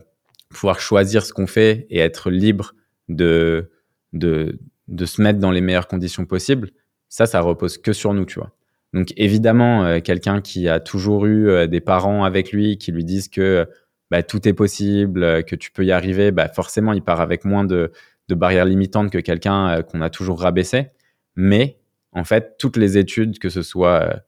[0.51, 2.75] pouvoir choisir ce qu'on fait et être libre
[3.09, 3.73] de,
[4.12, 6.71] de, de se mettre dans les meilleures conditions possibles,
[7.09, 8.53] ça, ça repose que sur nous, tu vois.
[8.93, 13.05] Donc évidemment, euh, quelqu'un qui a toujours eu euh, des parents avec lui qui lui
[13.05, 13.67] disent que
[14.11, 17.45] bah, tout est possible, euh, que tu peux y arriver, bah, forcément, il part avec
[17.45, 17.93] moins de,
[18.31, 20.89] barrières limitantes que quelqu'un qu'on a toujours rabaissé.
[21.37, 21.79] Mais
[22.13, 24.23] en fait, toutes les études, que ce soit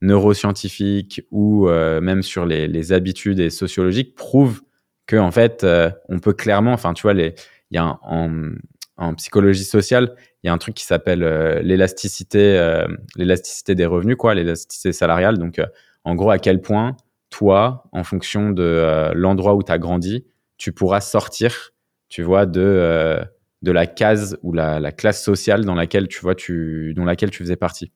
[0.00, 4.62] neuroscientifiques ou même sur les, les, habitudes et sociologiques, prouvent
[5.06, 5.66] que en fait,
[6.08, 7.34] on peut clairement, enfin, tu vois, il
[7.72, 8.52] y a un, en,
[8.98, 13.86] en psychologie sociale, il y a un truc qui s'appelle euh, l'élasticité, euh, l'élasticité des
[13.86, 15.38] revenus, quoi, l'élasticité salariale.
[15.38, 15.66] Donc, euh,
[16.04, 16.96] en gros, à quel point
[17.30, 20.24] toi, en fonction de l'endroit où tu as grandi,
[20.56, 21.72] tu pourras sortir,
[22.08, 23.20] tu vois, de
[23.62, 27.30] de la case ou la, la, classe sociale dans laquelle tu vois, tu dans laquelle
[27.30, 27.90] tu faisais partie.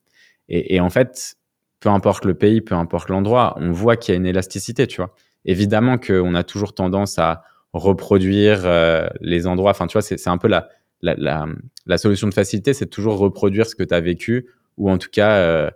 [0.49, 1.37] Et, en fait,
[1.79, 4.97] peu importe le pays, peu importe l'endroit, on voit qu'il y a une élasticité, tu
[4.97, 5.15] vois.
[5.45, 8.67] Évidemment qu'on a toujours tendance à reproduire
[9.21, 9.71] les endroits.
[9.71, 10.67] Enfin, tu vois, c'est un peu la,
[11.03, 15.09] la, solution de facilité, c'est toujours reproduire ce que tu as vécu ou en tout
[15.11, 15.69] cas euh,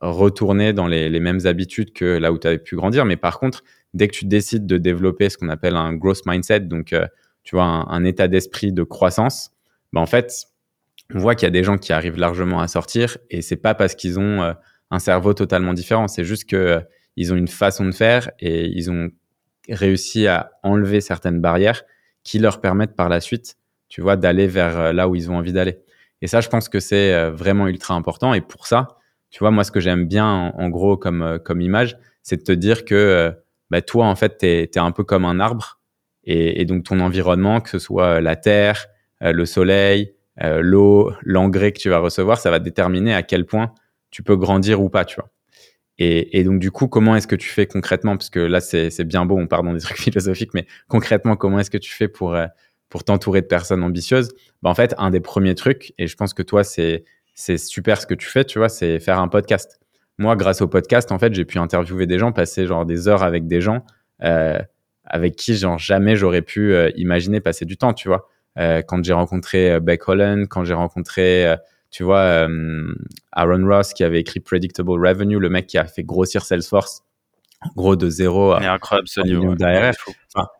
[0.00, 3.04] retourner dans les, mêmes habitudes que là où tu avais pu grandir.
[3.04, 6.60] Mais par contre, dès que tu décides de développer ce qu'on appelle un growth mindset,
[6.60, 7.06] donc euh,
[7.42, 9.50] tu vois un, état d'esprit de croissance,
[9.92, 10.46] bah, en fait,
[11.14, 13.74] on voit qu'il y a des gens qui arrivent largement à sortir et c'est pas
[13.74, 14.52] parce qu'ils ont euh,
[14.90, 16.80] un cerveau totalement différent, c'est juste que
[17.16, 19.08] ils ont une façon de faire et ils ont
[19.68, 21.84] réussi à enlever certaines barrières
[22.24, 23.56] qui leur permettent par la suite
[23.94, 25.78] tu vois, d'aller vers euh, là où ils ont envie d'aller.
[26.20, 28.34] Et ça, je pense que c'est vraiment ultra important.
[28.34, 28.88] Et pour ça,
[29.30, 32.50] tu vois, moi, ce que j'aime bien, en, gros, comme, comme image, c'est de te
[32.50, 33.32] dire que
[33.70, 35.80] bah, toi, en fait, tu es, un peu comme un arbre.
[36.24, 38.86] Et, donc, ton environnement, que ce soit la terre,
[39.20, 43.72] le soleil, l'eau, l'engrais que tu vas recevoir, ça va déterminer à quel point
[44.10, 45.30] tu peux grandir ou pas, tu vois.
[45.98, 48.16] Et, donc, du coup, comment est-ce que tu fais concrètement?
[48.16, 51.60] Parce que là, c'est bien beau, on part dans des trucs philosophiques, mais concrètement, comment
[51.60, 52.46] est-ce que tu fais pour, euh,
[52.94, 54.28] pour t'entourer de personnes ambitieuses
[54.62, 57.02] bah, En fait, un des premiers trucs, et je pense que toi, c'est
[57.34, 59.80] super ce que tu fais, tu vois, c'est faire un podcast.
[60.16, 63.24] Moi, grâce au podcast, en fait, j'ai pu interviewer des gens, passer genre des heures
[63.24, 63.84] avec des gens
[64.22, 64.60] euh,
[65.06, 68.28] avec qui, genre, jamais j'aurais pu euh, imaginer passer du temps, tu vois.
[68.60, 71.52] Euh, quand j'ai rencontré Beck Holland, quand j'ai rencontré
[71.90, 72.46] tu vois,
[73.32, 77.02] Aaron Ross qui avait écrit Predictable Revenue, le mec qui a fait grossir Salesforce,
[77.76, 79.54] gros de zéro à incroyable ce livre.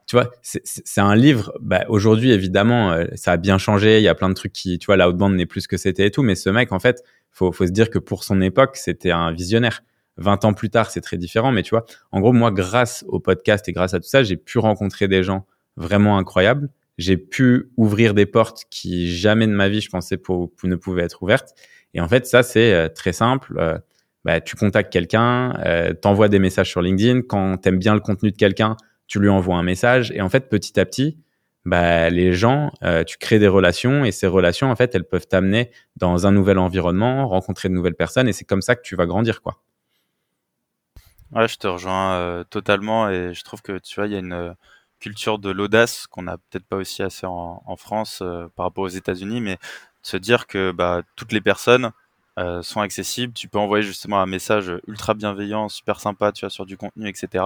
[0.07, 1.53] tu vois, c'est un livre.
[1.61, 3.99] Bah, Aujourd'hui, évidemment, euh, ça a bien changé.
[3.99, 6.07] Il y a plein de trucs qui, tu vois, l'outbound n'est plus ce que c'était
[6.07, 6.23] et tout.
[6.23, 9.33] Mais ce mec, en fait, faut, faut se dire que pour son époque, c'était un
[9.33, 9.83] visionnaire.
[10.17, 11.51] 20 ans plus tard, c'est très différent.
[11.51, 14.37] Mais tu vois, en gros, moi, grâce au podcast et grâce à tout ça, j'ai
[14.37, 19.69] pu rencontrer des gens vraiment incroyables j'ai pu ouvrir des portes qui jamais de ma
[19.69, 21.55] vie je pensais pour, ne pouvaient être ouvertes.
[21.93, 23.59] Et en fait, ça c'est euh, très simple.
[24.27, 27.23] Euh, bah, tu contactes quelqu'un, euh, t'envoies des messages sur LinkedIn.
[27.23, 30.13] Quand t'aimes bien le contenu de quelqu'un, tu lui envoies un message.
[30.13, 31.19] Et en fait, petit à petit,
[31.65, 35.27] bah, les gens, euh, tu crées des relations et ces relations, en fait, elles peuvent
[35.27, 38.29] t'amener dans un nouvel environnement, rencontrer de nouvelles personnes.
[38.29, 39.61] Et c'est comme ça que tu vas grandir, quoi.
[41.33, 44.55] Ouais, je te rejoins totalement et je trouve que tu vois, il y a une
[45.05, 48.89] culture de l'audace qu'on n'a peut-être pas aussi assez en, France euh, par rapport aux
[48.89, 49.61] États-Unis, mais de
[50.03, 51.91] se dire que bah, toutes les personnes
[52.38, 53.33] euh, sont accessibles.
[53.33, 57.09] Tu peux envoyer justement un message ultra bienveillant, super sympa, tu vois, sur du contenu,
[57.09, 57.44] etc.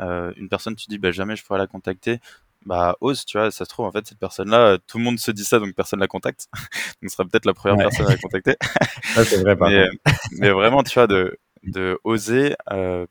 [0.00, 2.20] Euh, une personne, tu dis, bah, jamais je pourrais la contacter.
[2.64, 5.30] Bah, ose, tu vois, ça se trouve, en fait, cette personne-là, tout le monde se
[5.30, 6.48] dit ça, donc personne la contacte.
[7.02, 8.56] donc, ce sera peut-être la première personne à la contacter.
[9.24, 9.88] c'est vrai, mais,
[10.32, 12.56] mais, vraiment, tu vois, de, de oser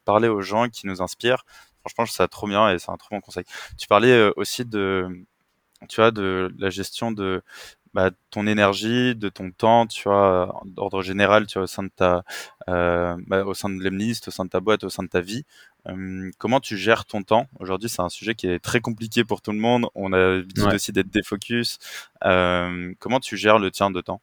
[0.03, 1.45] parler aux gens qui nous inspirent,
[1.85, 3.43] franchement, ça trop bien et c'est un trop bon conseil.
[3.77, 5.07] Tu parlais euh, aussi de,
[5.89, 7.43] tu vois, de la gestion de
[7.95, 11.89] bah, ton énergie, de ton temps, tu vois, d'ordre général, tu vois, au sein de
[11.95, 12.23] ta,
[12.69, 15.21] euh, bah, au sein de l'Emlist, au sein de ta boîte, au sein de ta
[15.21, 15.43] vie.
[15.87, 17.47] Euh, comment tu gères ton temps?
[17.59, 19.87] Aujourd'hui, c'est un sujet qui est très compliqué pour tout le monde.
[19.95, 21.79] On a l'habitude aussi d'être défocus.
[22.21, 24.21] comment tu gères le tien de temps?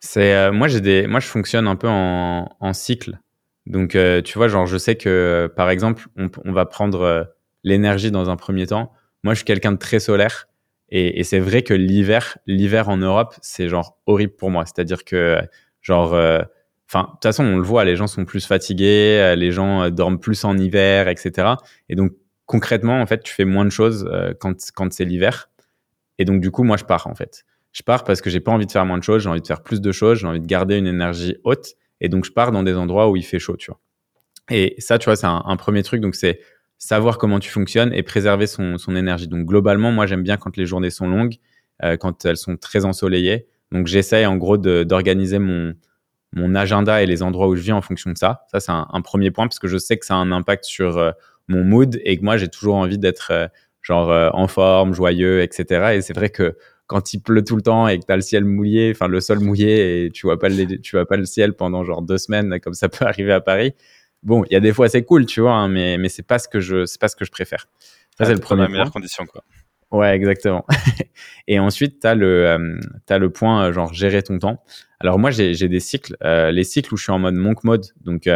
[0.00, 3.18] C'est moi, j'ai des, moi, je fonctionne un peu en, en cycle.
[3.66, 7.02] Donc, euh, tu vois, genre, je sais que, euh, par exemple, on, on va prendre
[7.02, 7.24] euh,
[7.64, 8.92] l'énergie dans un premier temps.
[9.24, 10.48] Moi, je suis quelqu'un de très solaire.
[10.88, 14.64] Et, c'est vrai que l'hiver, l'hiver en Europe, c'est genre horrible pour moi.
[14.66, 15.38] C'est-à-dire que,
[15.82, 16.12] genre,
[16.88, 20.20] enfin, de toute façon, on le voit, les gens sont plus fatigués, les gens dorment
[20.20, 21.54] plus en hiver, etc.
[21.88, 22.12] Et donc,
[22.46, 25.50] concrètement, en fait, tu fais moins de choses quand, quand c'est l'hiver.
[26.18, 27.44] Et donc, du coup, moi, je pars, en fait.
[27.72, 29.46] Je pars parce que j'ai pas envie de faire moins de choses, j'ai envie de
[29.46, 31.74] faire plus de choses, j'ai envie de garder une énergie haute.
[32.00, 33.80] Et donc, je pars dans des endroits où il fait chaud, tu vois.
[34.50, 36.00] Et ça, tu vois, c'est un, premier truc.
[36.00, 36.40] Donc, c'est
[36.78, 39.28] savoir comment tu fonctionnes et préserver son, son énergie.
[39.28, 41.36] Donc, globalement, moi, j'aime bien quand les journées sont longues,
[41.82, 43.46] euh, quand elles sont très ensoleillées.
[43.72, 45.74] Donc, j'essaye, en gros, d'organiser mon,
[46.32, 48.42] mon agenda et les endroits où je vis en fonction de ça.
[48.52, 50.98] Ça, c'est un, premier point parce que je sais que ça a un impact sur
[50.98, 51.12] euh,
[51.48, 53.48] mon mood et que moi, j'ai toujours envie d'être euh,
[53.82, 55.92] genre en forme, joyeux, etc.
[55.94, 58.22] Et c'est vrai que quand il pleut tout le temps et que tu as le
[58.22, 61.24] ciel mouillé, enfin le sol mouillé et tu vois pas le, tu vois pas le
[61.24, 63.74] ciel pendant genre deux semaines comme ça peut arriver à Paris.
[64.26, 66.38] Bon, il y a des fois c'est cool, tu vois, hein, mais mais c'est pas
[66.38, 67.66] ce que je c'est pas ce que je préfère.
[68.18, 69.42] Ça c'est le premier la meilleure condition quoi.
[69.92, 70.66] Ouais, exactement.
[71.48, 74.62] et ensuite, tu as le, euh, as le point, euh, genre, gérer ton temps.
[74.98, 76.16] Alors, moi, j'ai des cycles.
[76.24, 77.86] Euh, les cycles où je suis en mode monk mode.
[78.04, 78.28] Donc,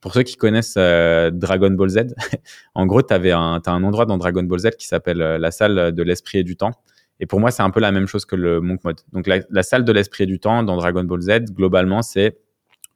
[0.00, 1.98] pour ceux qui connaissent Dragon Ball Z,
[2.74, 6.02] en gros, tu as un endroit dans Dragon Ball Z qui s'appelle la salle de
[6.02, 6.72] l'esprit et du temps.
[7.20, 9.00] Et pour moi, c'est un peu la même chose que le Monk Mode.
[9.12, 12.38] Donc, la, salle de l'esprit du temps dans Dragon Ball Z, globalement, c'est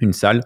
[0.00, 0.42] une salle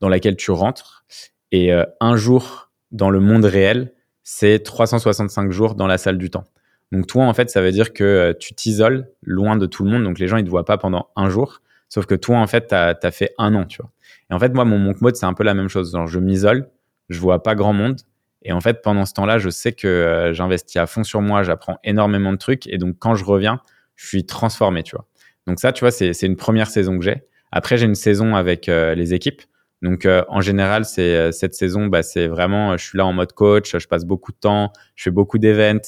[0.00, 1.04] dans laquelle tu rentres.
[1.52, 6.30] Et euh, un jour dans le monde réel, c'est 365 jours dans la salle du
[6.30, 6.44] temps.
[6.92, 9.90] Donc, toi, en fait, ça veut dire que euh, tu t'isoles loin de tout le
[9.90, 10.04] monde.
[10.04, 11.60] Donc, les gens, ils te voient pas pendant un jour.
[11.88, 13.90] Sauf que toi, en fait, tu as, fait un an, tu vois.
[14.30, 15.92] Et en fait, moi, mon Monk Mode, c'est un peu la même chose.
[15.92, 16.68] Genre, je m'isole,
[17.08, 18.00] je vois pas grand monde.
[18.42, 21.42] Et en fait, pendant ce temps-là, je sais que euh, j'investis à fond sur moi,
[21.42, 22.66] j'apprends énormément de trucs.
[22.66, 23.60] Et donc, quand je reviens,
[23.96, 25.06] je suis transformé, tu vois.
[25.46, 27.22] Donc ça, tu vois, c'est une première saison que j'ai.
[27.52, 29.42] Après, j'ai une saison avec euh, les équipes.
[29.82, 33.32] Donc, euh, en général, c'est cette saison, bah, c'est vraiment, je suis là en mode
[33.32, 35.80] coach, je passe beaucoup de temps, je fais beaucoup d'événements.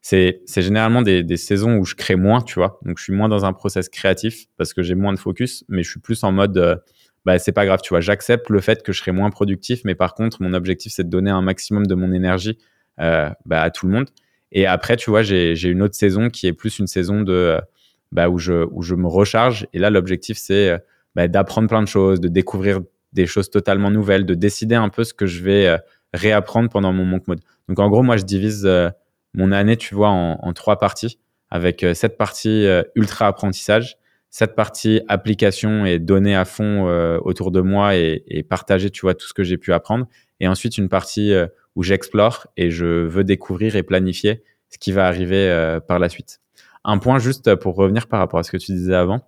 [0.00, 2.80] C'est généralement des, des, saisons où je crée moins, tu vois.
[2.84, 5.84] Donc, je suis moins dans un process créatif parce que j'ai moins de focus, mais
[5.84, 6.82] je suis plus en mode
[7.24, 9.94] bah c'est pas grave, tu vois, j'accepte le fait que je serai moins productif, mais
[9.94, 12.58] par contre, mon objectif, c'est de donner un maximum de mon énergie
[13.00, 14.08] euh, bah, à tout le monde.
[14.50, 17.58] Et après, tu vois, j'ai une autre saison qui est plus une saison de,
[18.10, 19.66] bah, où, je, où je me recharge.
[19.72, 20.78] Et là, l'objectif, c'est
[21.14, 22.80] bah, d'apprendre plein de choses, de découvrir
[23.12, 25.78] des choses totalement nouvelles, de décider un peu ce que je vais
[26.14, 27.40] réapprendre pendant mon monk mode.
[27.68, 28.68] Donc en gros, moi, je divise
[29.34, 31.18] mon année, tu vois, en, trois parties,
[31.50, 33.96] avec cette partie ultra apprentissage,
[34.30, 36.86] cette partie application et donner à fond
[37.18, 40.06] autour de moi et, et, partager, tu vois, tout ce que j'ai pu apprendre,
[40.40, 41.32] et ensuite une partie
[41.76, 46.40] où j'explore et je veux découvrir et planifier ce qui va arriver par la suite.
[46.84, 49.20] Un point juste pour revenir par rapport à ce que tu disais avant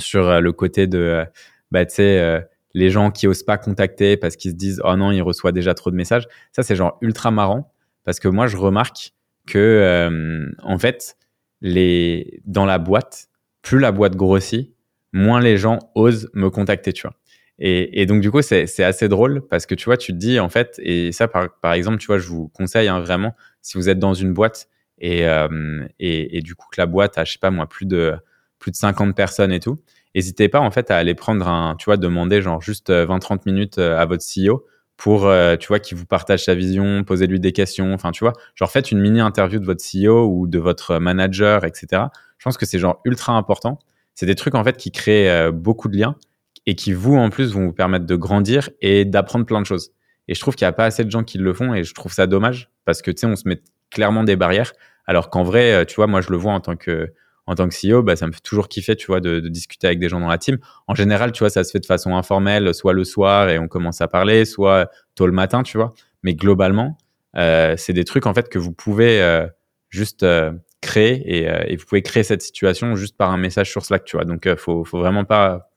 [0.00, 1.24] sur le côté de,
[1.70, 5.10] bah, tu sais les gens qui osent pas contacter parce qu'ils se disent oh non
[5.10, 6.28] il reçoit déjà trop de messages.
[6.52, 7.72] Ça c'est genre ultra marrant
[8.04, 9.14] parce que moi je remarque
[9.46, 11.16] que euh, en fait
[11.62, 13.28] les dans la boîte
[13.62, 14.74] plus la boîte grossit
[15.14, 17.16] moins les gens osent me contacter tu vois.
[17.58, 20.38] Et, et donc du coup c'est assez drôle parce que tu vois tu te dis
[20.38, 23.78] en fait et ça par par exemple tu vois je vous conseille hein, vraiment si
[23.78, 27.24] vous êtes dans une boîte et, euh, et et du coup que la boîte a
[27.24, 28.16] je sais pas moi plus de
[28.58, 29.80] plus de 50 personnes et tout
[30.16, 33.36] n'hésitez pas en fait à aller prendre un, tu vois, demander genre juste 20-30 euh,
[33.46, 37.26] minutes euh, à votre CEO pour, euh, tu vois, qui vous partage sa vision, poser
[37.26, 40.46] lui des questions, enfin, tu vois, genre faites une mini interview de votre CEO ou
[40.46, 42.04] de votre manager, etc.
[42.38, 43.78] Je pense que c'est genre ultra important.
[44.14, 46.16] C'est des trucs en fait qui créent beaucoup de liens
[46.64, 49.92] et qui vous en plus vont vous permettre de grandir et d'apprendre plein de choses.
[50.28, 51.92] Et je trouve qu'il n'y a pas assez de gens qui le font et je
[51.92, 54.72] trouve ça dommage parce que tu sais, on se met clairement des barrières
[55.06, 57.12] alors qu'en vrai, tu vois, moi je le vois en tant que
[57.46, 60.00] en tant que CEO, bah, ça me fait toujours kiffer, tu vois, de, discuter avec
[60.00, 60.58] des gens dans la team.
[60.88, 63.68] En général, tu vois, ça se fait de façon informelle, soit le soir et on
[63.68, 65.94] commence à parler, soit tôt le matin, tu vois.
[66.22, 66.98] Mais globalement,
[67.36, 69.46] euh, c'est des trucs en fait que vous pouvez euh,
[69.90, 74.04] juste euh, créer et, vous pouvez créer cette situation juste par un message sur Slack,
[74.04, 74.24] tu vois.
[74.24, 75.70] Donc, faut, faut vraiment pas,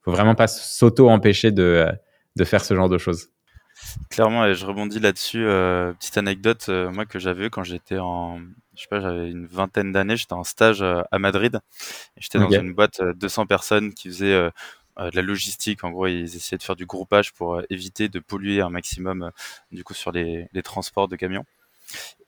[0.00, 1.86] faut vraiment pas s'auto empêcher de,
[2.36, 3.28] de faire ce genre de choses.
[4.10, 5.44] Clairement, et je rebondis là-dessus.
[5.98, 8.40] petite anecdote, moi que j'avais quand j'étais en,
[8.74, 11.60] je sais pas, j'avais une vingtaine d'années, j'étais en stage euh, à Madrid.
[12.16, 14.50] J'étais dans une boîte de euh, 200 personnes qui faisait euh,
[14.98, 15.84] de la logistique.
[15.84, 19.30] En gros, ils essayaient de faire du groupage pour éviter de polluer un maximum
[19.70, 21.44] du coup sur les, les transports de camions.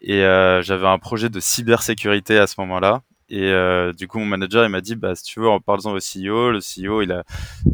[0.00, 3.02] Et j'avais un projet de cybersécurité à ce moment-là.
[3.28, 5.92] Et euh, du coup, mon manager, il m'a dit, bah, si tu veux, en parlant
[5.92, 6.50] au CEO.
[6.50, 7.24] Le CEO, il a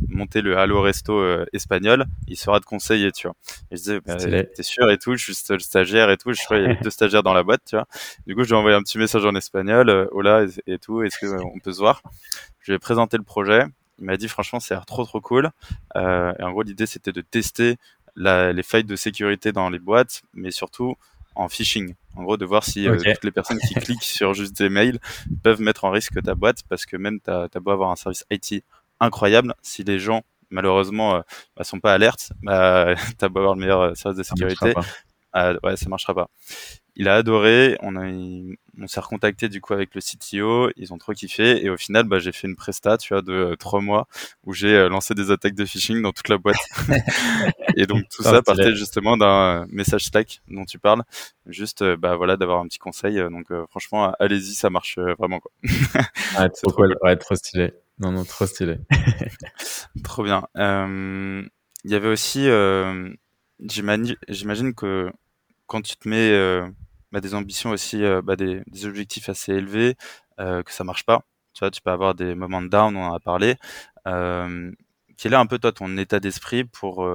[0.09, 2.07] monté le Halo Resto euh, espagnol.
[2.29, 3.37] Il sera de conseiller, tu vois.
[3.71, 6.33] Et je disais, bah, t'es sûr et tout, je suis le stagiaire et tout.
[6.33, 7.87] Je crois qu'il y avait deux stagiaires dans la boîte, tu vois.
[8.27, 11.03] Du coup, je lui ai envoyé un petit message en espagnol, euh, hola et, tout.
[11.03, 12.03] Est-ce qu'on peut se voir?
[12.61, 13.65] Je lui ai présenté le projet.
[13.99, 15.51] Il m'a dit, franchement, c'est trop trop cool.
[15.97, 17.77] Euh, et en gros, l'idée, c'était de tester
[18.17, 20.97] la, les failles de sécurité dans les boîtes, mais surtout
[21.35, 21.95] en phishing.
[22.17, 24.99] En gros, de voir si euh, toutes les personnes qui cliquent sur juste des mails
[25.43, 28.25] peuvent mettre en risque ta boîte parce que même tu as, beau avoir un service
[28.31, 28.65] IT
[29.01, 31.21] incroyable, si les gens malheureusement euh,
[31.57, 34.75] bah, sont pas alertes, bah, tu as beau avoir le meilleur euh, service de sécurité,
[35.37, 36.29] euh, ouais, ça marchera pas
[36.97, 37.77] il a adoré.
[37.81, 40.71] On, a, on s'est recontacté du coup avec le CTO.
[40.77, 41.65] Ils ont trop kiffé.
[41.65, 44.07] Et au final, bah, j'ai fait une presta, tu vois, de euh, trois mois
[44.45, 46.57] où j'ai euh, lancé des attaques de phishing dans toute la boîte.
[47.77, 51.03] et donc tout ça partait justement d'un message Slack dont tu parles.
[51.47, 53.17] Juste, euh, bah voilà, d'avoir un petit conseil.
[53.31, 55.51] Donc franchement, allez-y, ça marche vraiment quoi.
[56.37, 56.97] ah, trop, cool.
[57.03, 57.73] Ouais, trop stylé.
[57.99, 58.79] Non, non, trop stylé.
[60.05, 60.47] trop bien.
[60.57, 62.49] Il y avait aussi,
[63.61, 65.11] j'imagine que
[65.71, 66.69] quand tu te mets euh,
[67.13, 69.97] bah, des ambitions aussi, euh, bah, des, objectifs assez élevés,
[70.41, 71.23] euh, que ça marche pas,
[71.55, 73.55] tu vois, tu peux avoir des moments de down, on en a parlé.
[74.05, 77.09] quel est un peu toi ton état d'esprit pour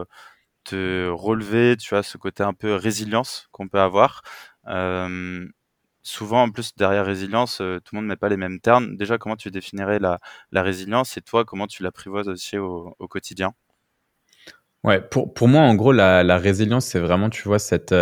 [0.64, 4.22] te relever, tu vois, ce côté un peu résilience qu'on peut avoir?
[6.04, 8.96] Souvent, en plus, derrière résilience, tout le monde met pas les mêmes termes.
[8.96, 10.20] Déjà, comment tu définirais la,
[10.54, 13.54] résilience et toi, comment tu l'apprivoises aussi au, quotidien?
[14.84, 17.94] Ouais, pour, pour moi, en gros, la résilience, c'est vraiment, tu vois, cette,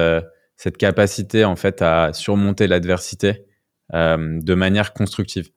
[0.55, 3.45] cette capacité en fait à surmonter l'adversité
[3.93, 5.49] euh, de manière constructive.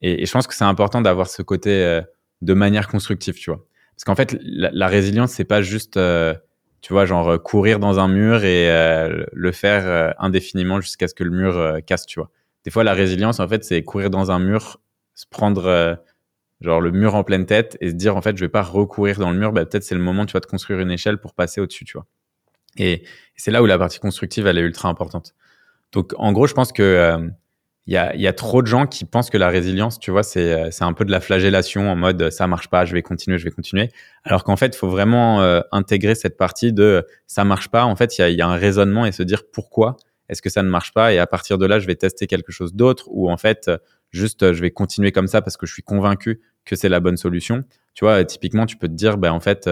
[0.00, 2.02] Et, je pense que c'est important d'avoir ce côté euh,
[2.42, 3.64] de manière constructive, tu vois.
[3.94, 6.32] Parce qu'en fait, la, résilience, c'est pas juste, euh,
[6.80, 11.14] tu vois, genre courir dans un mur et euh, le faire euh, indéfiniment jusqu'à ce
[11.14, 12.30] que le mur euh, casse, tu vois.
[12.64, 14.80] Des fois, la résilience, en fait, c'est courir dans un mur,
[15.14, 15.98] se prendre
[16.60, 19.18] genre le mur en pleine tête et se dire, en fait, je vais pas recourir
[19.18, 19.52] dans le mur.
[19.52, 21.94] Bah, peut-être c'est le moment, tu vois, de construire une échelle pour passer au-dessus, tu
[21.96, 22.06] vois.
[22.78, 23.04] Et
[23.36, 25.34] c'est là où la partie constructive, elle est ultra importante.
[25.92, 27.28] Donc, en gros, je pense que euh,
[27.86, 30.22] il y, a, y, a, trop de gens qui pensent que la résilience, tu vois,
[30.22, 33.38] c'est euh, un peu de la flagellation en mode ça marche pas, je vais continuer,
[33.38, 33.90] je vais continuer.
[34.24, 37.84] Alors qu'en fait, il faut vraiment euh, intégrer cette partie de ça marche pas.
[37.84, 39.96] En fait, il y a, y a, un raisonnement et se dire pourquoi
[40.28, 42.52] est-ce que ça ne marche pas et à partir de là, je vais tester quelque
[42.52, 43.70] chose d'autre ou en fait,
[44.10, 47.16] juste je vais continuer comme ça parce que je suis convaincu que c'est la bonne
[47.16, 47.64] solution.
[47.94, 49.70] Tu vois, typiquement, tu peux te dire, ben en fait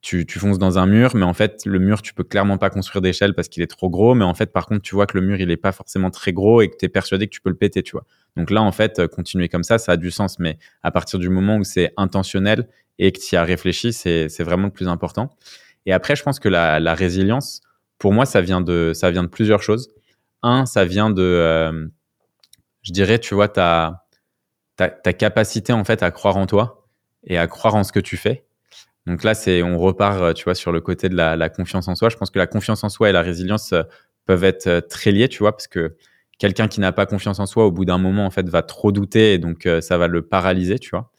[0.00, 2.70] tu, tu, fonces dans un mur, mais en fait, le mur, tu peux clairement pas
[2.70, 4.14] construire d'échelle parce qu'il est trop gros.
[4.14, 6.32] Mais en fait, par contre, tu vois que le mur, il est pas forcément très
[6.32, 8.04] gros et que tu es persuadé que tu peux le péter, tu vois.
[8.36, 10.38] Donc là, en fait, continuer comme ça, ça a du sens.
[10.38, 12.68] Mais à partir du moment où c'est intentionnel
[12.98, 15.36] et que tu y as réfléchi, c'est vraiment le plus important.
[15.86, 17.62] Et après, je pense que la, la, résilience,
[17.98, 19.90] pour moi, ça vient de, ça vient de plusieurs choses.
[20.42, 21.88] Un, ça vient de, euh,
[22.82, 24.04] je dirais, tu vois, ta,
[24.76, 26.86] ta, ta capacité en fait à croire en toi
[27.24, 28.44] et à croire en ce que tu fais
[29.08, 31.94] donc là, c'est, on repart, euh, tu vois, sur le côté de la, confiance en
[31.94, 32.10] soi.
[32.10, 33.82] Je pense que la confiance en soi et la résilience euh,
[34.26, 35.96] peuvent être euh, très liées, tu vois, parce que
[36.38, 38.92] quelqu'un qui n'a pas confiance en soi, au bout d'un moment, en fait, va trop
[38.92, 41.10] douter et donc ça va le paralyser, tu vois.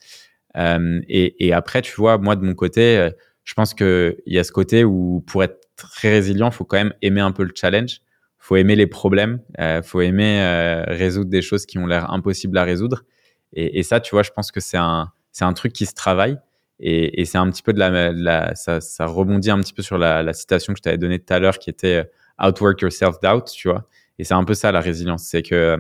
[0.56, 3.10] et, après, tu vois, moi de mon côté,
[3.44, 6.78] je pense qu'il y a ce côté où pour être très résilient, il faut quand
[6.78, 8.00] même aimer un peu le challenge,
[8.38, 9.42] faut aimer les problèmes,
[9.84, 10.42] faut aimer
[10.88, 13.04] résoudre des choses qui ont l'air impossibles à résoudre.
[13.52, 15.96] Et, et, ça, tu vois, je pense que c'est un, c'est un truc qui se
[15.96, 16.38] travaille.
[16.80, 19.82] Et, et c'est un petit peu de la, la ça, ça, rebondit un petit peu
[19.82, 22.06] sur la, la citation que je t'avais donnée tout à l'heure, qui était
[22.42, 23.88] euh, outwork your self doubt, tu vois.
[24.18, 25.78] Et c'est un peu ça la résilience, c'est que euh,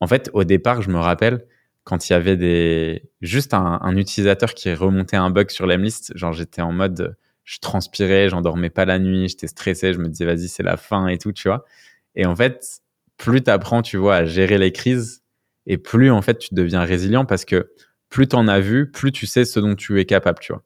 [0.00, 1.44] en fait au départ, je me rappelle
[1.84, 6.16] quand il y avait des juste un, un utilisateur qui remontait un bug sur l'emlist,
[6.16, 10.08] genre j'étais en mode je transpirais, j'en dormais pas la nuit, j'étais stressé, je me
[10.08, 11.64] disais vas-y c'est la fin et tout, tu vois.
[12.16, 12.80] Et en fait,
[13.16, 15.22] plus tu apprends, tu vois, à gérer les crises,
[15.66, 17.70] et plus en fait tu deviens résilient parce que
[18.08, 20.62] plus tu en as vu, plus tu sais ce dont tu es capable, tu vois.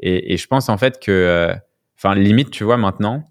[0.00, 1.54] Et, et je pense en fait que, euh,
[1.96, 3.28] enfin, limite, tu vois, maintenant,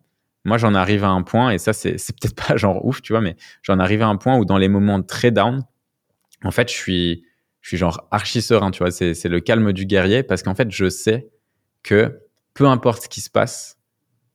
[0.48, 3.22] moi, j'en arrive à un point, et ça, c'est peut-être pas genre ouf, tu vois,
[3.22, 5.66] mais j'en arrive à un point où dans les moments très down,
[6.44, 7.26] en fait, je suis,
[7.60, 10.72] je suis genre archi serein, tu vois, c'est le calme du guerrier, parce qu'en fait,
[10.72, 11.28] je sais
[11.84, 12.22] que
[12.54, 13.78] peu importe ce qui se passe,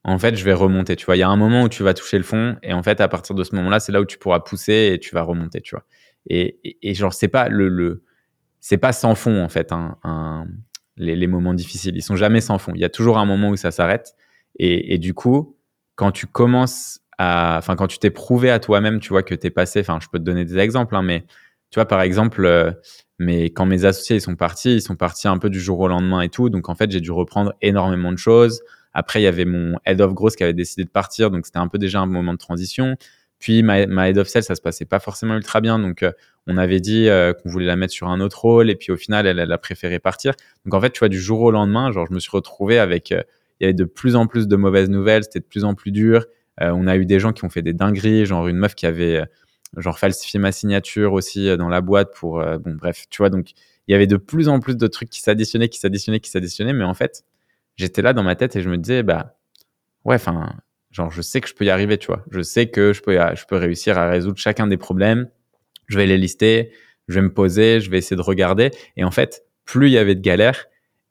[0.05, 1.17] en fait, je vais remonter, tu vois.
[1.17, 3.09] Il y a un moment où tu vas toucher le fond, et en fait, à
[3.09, 5.75] partir de ce moment-là, c'est là où tu pourras pousser et tu vas remonter, tu
[5.75, 5.87] vois.
[6.29, 8.05] Et, et, et genre, c'est pas le, le
[8.63, 9.73] c'est pas sans fond en fait.
[9.73, 10.47] Hein,
[10.97, 12.73] les, moments difficiles, ils sont jamais sans fond.
[12.75, 14.15] Il y a toujours un moment où ça s'arrête.
[14.59, 15.57] Et, et, du coup,
[15.97, 19.51] quand tu commences à, enfin, quand tu t'es prouvé à toi-même, tu vois que t'es
[19.51, 19.81] passé.
[19.81, 21.25] Enfin, je peux te donner des exemples, hein, mais
[21.71, 22.71] tu vois, par exemple, euh,
[23.19, 25.89] mais quand mes associés ils sont partis, ils sont partis un peu du jour au
[25.89, 26.49] lendemain et tout.
[26.49, 28.63] Donc en fait, j'ai dû reprendre énormément de choses.
[28.95, 31.59] Après, il y avait mon head of growth qui avait décidé de partir, donc c'était
[31.59, 32.97] un peu déjà un moment de transition.
[33.43, 36.13] Puis ma, head of sales, ça se passait pas forcément ultra bien, donc euh,
[36.47, 38.71] on avait dit euh, qu'on voulait la mettre sur un autre rôle.
[38.71, 40.35] Et puis au final elle, elle, a préféré partir.
[40.65, 43.11] Donc en fait, tu vois, du jour au lendemain, genre je me suis retrouvé avec,
[43.11, 43.21] euh,
[43.59, 45.91] il y avait de plus en plus de mauvaises nouvelles, c'était de plus en plus
[45.91, 46.25] dur.
[46.61, 49.25] On a eu des gens qui ont fait des dingueries, genre une meuf qui avait
[49.79, 53.53] genre falsifié ma signature aussi dans la boîte pour, bon bref, tu vois, donc
[53.89, 56.75] il y avait de plus en plus de trucs qui s'additionnaient, qui s'additionnaient, qui s'additionnaient,
[56.75, 57.25] mais en fait,
[57.77, 59.39] j'étais là dans ma tête et je me disais, bah
[60.05, 60.55] ouais, enfin,
[60.93, 63.13] genre je sais que je peux y arriver, tu vois, je sais que je peux,
[63.13, 65.29] je peux réussir à résoudre chacun des problèmes
[65.93, 66.73] je vais les lister,
[67.09, 68.71] je vais me poser, je vais essayer de regarder.
[68.97, 70.67] Et en fait, plus il y avait de galères,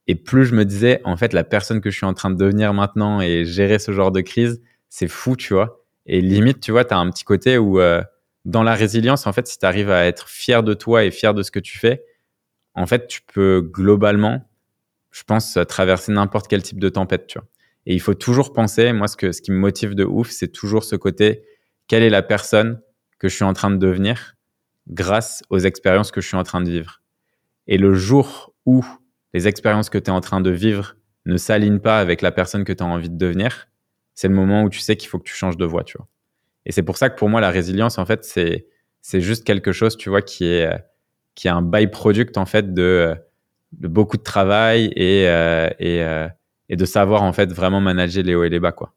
[0.08, 2.36] et plus je me disais, en fait, la personne que je suis en train de
[2.36, 5.86] devenir maintenant et gérer ce genre de crise, c'est fou, tu vois.
[6.08, 8.02] Et limite, tu vois, tu as un petit côté où, euh,
[8.44, 11.34] dans la résilience, en fait, si tu arrives à être fier de toi et fier
[11.34, 12.04] de ce que tu fais,
[12.74, 14.50] en fait, tu peux globalement,
[15.12, 17.48] je pense, traverser n'importe quel type de tempête, tu vois.
[17.86, 20.50] Et il faut toujours penser, moi, ce, que, ce qui me motive de ouf, c'est
[20.50, 21.44] toujours ce côté,
[21.88, 22.82] quelle est la personne
[23.20, 24.36] que je suis en train de devenir
[24.88, 27.02] grâce aux expériences que je suis en train de vivre.
[27.68, 28.86] Et le jour où
[29.34, 32.64] les expériences que tu es en train de vivre ne s'alignent pas avec la personne
[32.64, 33.68] que tu as envie de devenir,
[34.14, 36.08] c'est le moment où tu sais qu'il faut que tu changes de voie, tu vois.
[36.66, 38.68] Et c'est pour ça que pour moi, la résilience, en fait, c'est,
[39.02, 40.70] c'est juste quelque chose, tu vois, qui est,
[41.36, 43.16] qui est un byproduct, en fait, de,
[43.74, 46.28] de beaucoup de travail et, euh, et, euh,
[46.72, 48.94] et de savoir, en fait, vraiment manager les hauts et les bas, quoi.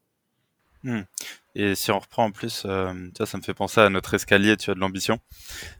[0.85, 1.03] Hmm.
[1.57, 4.15] Et si on reprend en plus, euh, tu vois, ça me fait penser à notre
[4.15, 5.19] escalier, tu vois, de l'ambition.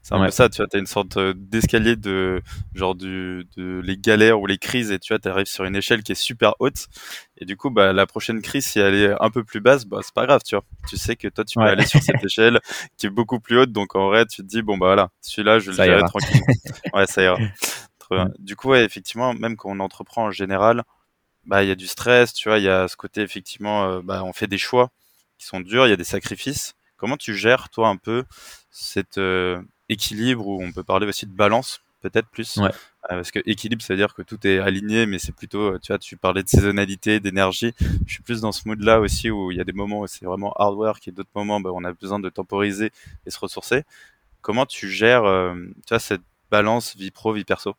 [0.03, 2.43] C'est un peu ça, tu vois, t'as une sorte euh, d'escalier de
[2.75, 6.03] genre du, de les galères ou les crises et tu vois, t'arrives sur une échelle
[6.03, 6.87] qui est super haute.
[7.39, 9.99] Et du coup, bah, la prochaine crise, si elle est un peu plus basse, bah,
[10.03, 10.65] c'est pas grave, tu vois.
[10.89, 12.61] Tu sais que toi, tu peux aller sur cette échelle
[12.97, 13.73] qui est beaucoup plus haute.
[13.73, 16.41] Donc, en vrai, tu te dis, bon, bah, voilà, celui-là, je le gérer tranquille.
[16.93, 17.37] ouais, ça ira.
[18.39, 20.85] Du coup, ouais, effectivement, même quand on entreprend en général,
[21.47, 24.01] bah, il y a du stress, tu vois, il y a ce côté, effectivement, euh,
[24.03, 24.91] bah, on fait des choix
[25.39, 26.75] qui sont durs, il y a des sacrifices.
[26.97, 28.25] Comment tu gères, toi, un peu
[28.71, 32.57] cet euh, équilibre, ou on peut parler aussi de balance, peut-être plus?
[32.57, 32.71] Ouais.
[33.11, 35.79] Euh, parce que équilibre, ça veut dire que tout est aligné, mais c'est plutôt, euh,
[35.83, 37.75] tu vois, tu parlais de saisonnalité, d'énergie.
[38.07, 40.25] Je suis plus dans ce mood-là aussi, où il y a des moments où c'est
[40.25, 42.91] vraiment hard work, et d'autres moments, bah, on a besoin de temporiser
[43.27, 43.83] et se ressourcer.
[44.41, 47.75] Comment tu gères, tu vois, cette balance vie pro, vie perso?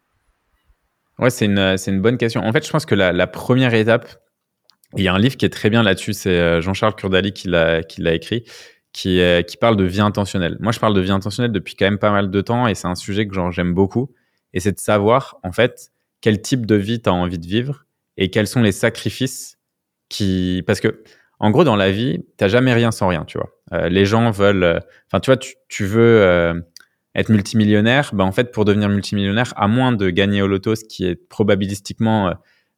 [1.20, 2.42] Ouais, c'est une, une bonne question.
[2.42, 4.08] En fait, je pense que la, première étape,
[4.96, 7.48] il y a un livre qui est très bien là-dessus, c'est euh, Jean-Charles Kurdali qui
[7.48, 7.82] l'a,
[8.14, 8.44] écrit,
[8.92, 10.58] qui, qui parle de vie intentionnelle.
[10.60, 12.88] Moi, je parle de vie intentionnelle depuis quand même pas mal de temps et c'est
[12.88, 14.14] un sujet que j'aime beaucoup.
[14.54, 15.92] Et c'est de savoir, en fait,
[16.22, 17.86] quel type de vie tu as envie de vivre
[18.18, 19.58] et quels sont les sacrifices
[20.10, 21.04] qui, parce que
[21.40, 23.90] en gros dans la vie, t'as jamais rien sans rien, tu vois.
[23.90, 26.64] les gens veulent, enfin tu vois, tu, tu veux
[27.16, 30.84] être multimillionnaire, bah en fait pour devenir multimillionnaire, à moins de gagner au loto, ce
[30.84, 32.34] qui est probabilistiquement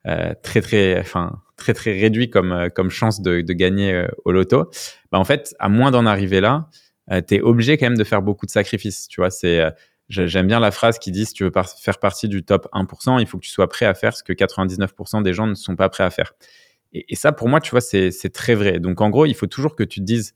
[0.05, 4.31] euh, très très, enfin très très réduit comme euh, comme chance de, gagner euh, au
[4.31, 4.69] loto,
[5.11, 6.69] bah en fait à moins d'en arriver là,
[7.27, 9.07] tu es obligé quand même de faire beaucoup de sacrifices.
[9.07, 9.61] Tu vois, c'est
[10.09, 13.27] J'aime bien la phrase qui dit si tu veux faire partie du top 1%, il
[13.27, 15.89] faut que tu sois prêt à faire ce que 99% des gens ne sont pas
[15.89, 16.33] prêts à faire.
[16.93, 18.79] Et, ça, pour moi, tu vois, c'est très vrai.
[18.79, 20.33] Donc, en gros, il faut toujours que tu te dises,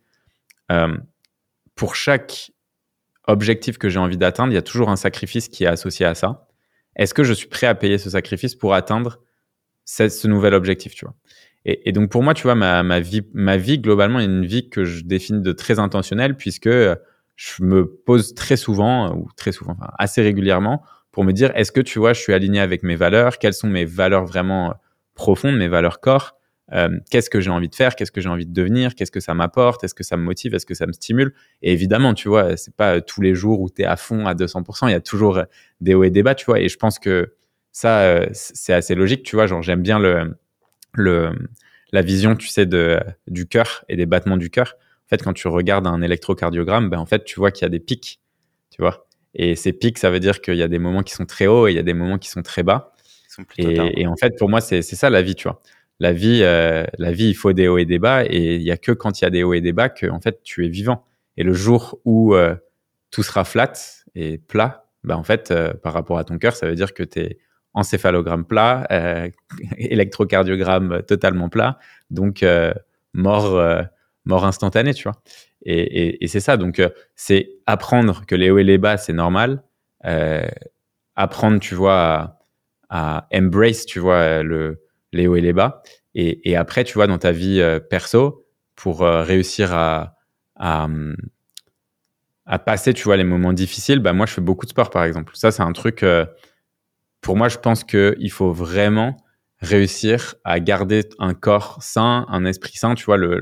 [0.72, 0.98] euh,
[1.76, 2.52] pour chaque
[3.32, 6.16] objectif que j'ai envie d'atteindre, il y a toujours un sacrifice qui est associé à
[6.16, 6.48] ça.
[6.96, 9.20] Est-ce que je suis prêt à payer ce sacrifice pour atteindre
[9.86, 11.16] ce nouvel objectif, tu vois?
[11.64, 15.42] Et, donc pour moi, tu vois, ma, vie, globalement est une vie que je définis
[15.42, 20.84] de très intentionnelle puisque je me pose très souvent ou très souvent, enfin, assez régulièrement
[21.12, 23.68] pour me dire est-ce que tu vois, je suis aligné avec mes valeurs, quelles sont
[23.68, 24.74] mes valeurs vraiment
[25.14, 26.36] profondes, mes valeurs corps,
[26.74, 29.20] euh, qu'est-ce que j'ai envie de faire, qu'est-ce que j'ai envie de devenir, qu'est-ce que
[29.20, 31.34] ça m'apporte, est-ce que ça me motive, est-ce que ça me stimule?
[31.62, 34.34] Et évidemment, tu vois, c'est pas tous les jours où tu es à fond à
[34.34, 35.44] 200%, il y a toujours
[35.82, 36.60] des hauts et des bas, tu vois.
[36.60, 37.36] Et je pense que
[37.72, 39.48] ça, euh, c'est assez logique, tu vois.
[39.48, 40.38] Genre, j'aime bien le,
[40.94, 41.32] le,
[41.92, 44.76] la vision, tu sais, de, du cœur et des battements du cœur.
[45.06, 47.70] En fait, quand tu regardes un électrocardiogramme, ben, en fait, tu vois qu'il y a
[47.70, 48.22] des pics,
[48.70, 49.08] tu vois.
[49.34, 51.68] Et ces pics, ça veut dire qu'il y a des moments qui sont très hauts
[51.68, 52.94] et il y a des moments qui sont très bas.
[53.58, 55.62] Et, et, en fait, pour moi, c'est ça la vie, tu vois.
[56.02, 58.72] La vie, euh, la vie, il faut des hauts et des bas, et il y
[58.72, 60.66] a que quand il y a des hauts et des bas que, en fait, tu
[60.66, 61.06] es vivant.
[61.38, 62.56] Et le jour où euh,
[63.12, 63.74] tout sera flat
[64.16, 67.20] et plat, ben, en fait, par rapport à ton cœur, ça veut dire que tu
[67.20, 67.40] es
[67.74, 69.30] encéphalogramme plat, euh,
[69.78, 71.80] électrocardiogramme totalement plat,
[72.10, 72.74] donc euh,
[73.14, 73.84] mort, euh,
[74.26, 75.22] mort instantanée, tu vois.
[75.64, 76.82] Et, c'est ça, donc
[77.16, 79.62] c'est apprendre que les hauts et les bas, c'est normal,
[81.16, 82.40] apprendre, tu vois,
[82.90, 84.81] à, embrace, tu vois, le,
[85.14, 85.82] les hauts et les bas,
[86.14, 88.46] et, après, tu vois, dans ta vie perso,
[88.76, 90.18] pour réussir à,
[90.58, 90.88] à,
[92.46, 95.06] à, passer, tu vois, les moments difficiles, bah moi, je fais beaucoup de sport, par
[95.06, 95.32] exemple.
[95.36, 96.04] Ça, c'est un truc
[97.22, 99.16] pour moi, je pense qu'il faut vraiment
[99.60, 102.96] réussir à garder un corps sain, un esprit sain.
[102.96, 103.40] Tu vois, le,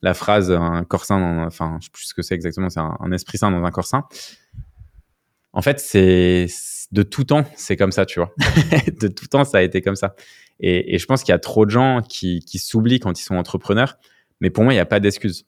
[0.00, 2.80] la phrase un corps sain, dans, enfin, je sais plus ce que c'est exactement, c'est
[2.80, 4.04] un, esprit sain dans un corps sain.
[5.52, 6.46] En fait, c'est
[6.92, 8.32] de tout temps, c'est comme ça, tu vois.
[9.00, 10.14] de tout temps, ça a été comme ça.
[10.60, 13.36] Et, je pense qu'il y a trop de gens qui, qui s'oublient quand ils sont
[13.36, 13.96] entrepreneurs.
[14.40, 15.46] Mais pour moi, il n'y a pas d'excuses.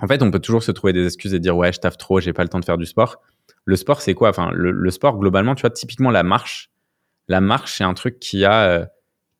[0.00, 2.20] En fait, on peut toujours se trouver des excuses et dire ouais, je taffe trop,
[2.20, 3.20] j'ai pas le temps de faire du sport.
[3.64, 4.30] Le sport, c'est quoi?
[4.30, 6.70] Enfin, le, sport globalement, tu vois, typiquement la marche,
[7.28, 8.88] la marche, c'est un truc qui a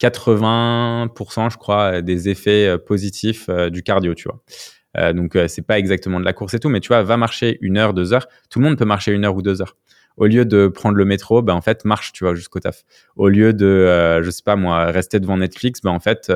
[0.00, 5.12] 80%, euh, je crois, des effets euh, positifs euh, du cardio, tu vois.
[5.12, 7.78] donc, c'est pas exactement de la course et tout, mais tu vois, va marcher une
[7.78, 8.28] heure, deux heures.
[8.50, 9.76] Tout le monde peut marcher une heure ou deux heures.
[10.17, 12.85] Au lieu de prendre le métro, ben, en fait, marche, tu vois, jusqu'au taf.
[13.17, 16.31] Au lieu de, je sais pas moi, rester devant Netflix, ben, en fait,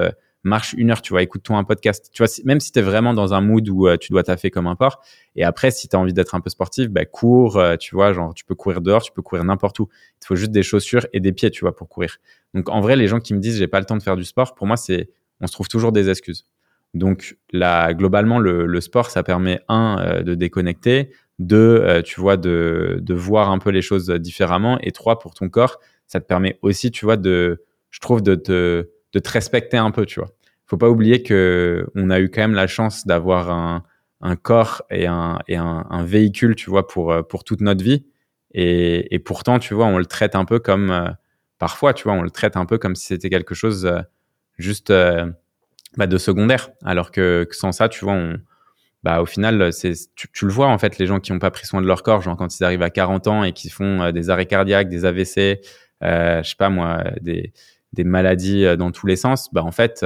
[0.46, 2.08] marche une heure, tu vois, écoute-toi un podcast.
[2.12, 4.50] Tu vois, même si tu es vraiment dans un mood où euh, tu dois taffer
[4.50, 5.00] comme un porc.
[5.34, 8.12] Et après, si tu as envie d'être un peu sportif, bah, cours, euh, tu vois,
[8.12, 9.88] genre, tu peux courir dehors, tu peux courir n'importe où.
[10.22, 12.16] Il faut juste des chaussures et des pieds, tu vois, pour courir.
[12.54, 14.24] Donc, en vrai, les gens qui me disent j'ai pas le temps de faire du
[14.24, 15.10] sport, pour moi, c'est,
[15.40, 16.46] on se trouve toujours des excuses.
[16.94, 23.02] Donc, là, globalement, le, sport, ça permet, un, euh, de déconnecter, deux, tu vois, de,
[23.10, 26.90] voir un peu les choses différemment, et trois, pour ton corps, ça te permet aussi,
[26.90, 30.30] tu vois, de, je trouve, de te, de te respecter un peu, tu vois
[30.66, 33.84] faut pas oublier que on a eu quand même la chance d'avoir un,
[34.20, 38.04] un, corps et, un, et un, véhicule, tu vois, pour, euh, pour toute notre vie.
[38.52, 41.08] Et, et, pourtant, tu vois, on le traite un peu comme, euh,
[41.58, 44.00] parfois, tu vois, on le traite un peu comme si c'était quelque chose euh,
[44.58, 44.92] juste
[45.96, 46.70] bah, de secondaire.
[46.84, 48.38] Alors que, sans ça, tu vois, on,
[49.06, 51.64] bah, au final, c'est, tu, le vois, en fait, les gens qui n'ont pas pris
[51.64, 54.30] soin de leur corps, genre quand ils arrivent à 40 ans et qui font des
[54.30, 55.60] arrêts cardiaques, des AVC,
[56.02, 57.52] je sais pas moi, des,
[57.92, 60.04] des maladies dans tous les sens, bah, en fait,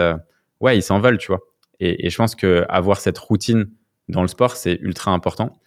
[0.60, 1.40] ouais, ils s'en veulent, tu vois.
[1.80, 3.70] Et, je pense que avoir cette routine
[4.08, 5.58] dans le sport, c'est ultra important.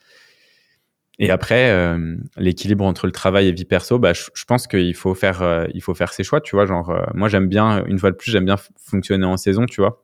[1.20, 5.14] Et après, euh, l'équilibre entre le travail et vie perso, bah, je, pense qu'il faut
[5.14, 6.66] faire, euh, il faut faire ses choix, tu vois.
[6.66, 9.82] Genre, euh, moi, j'aime bien, une fois de plus, j'aime bien fonctionner en saison, tu
[9.82, 10.03] vois.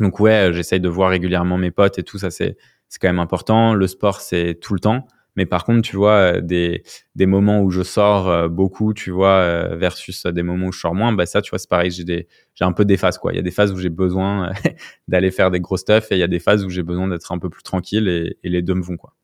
[0.00, 2.56] Donc ouais, j'essaye de voir régulièrement mes potes et tout, ça c'est,
[3.00, 3.74] quand même important.
[3.74, 5.06] Le sport, c'est tout le temps.
[5.36, 6.82] Mais par contre, tu vois, euh, des,
[7.14, 10.80] des moments où je sors euh, beaucoup, tu vois, euh, versus des moments où je
[10.80, 12.26] sors moins, bah ça, tu vois, c'est pareil, j'ai
[12.60, 13.32] un peu des phases, quoi.
[13.32, 14.50] Il y a des phases où j'ai besoin
[15.08, 17.30] d'aller faire des gros stuff et il y a des phases où j'ai besoin d'être
[17.30, 19.14] un peu plus tranquille et, et, les deux me vont, quoi.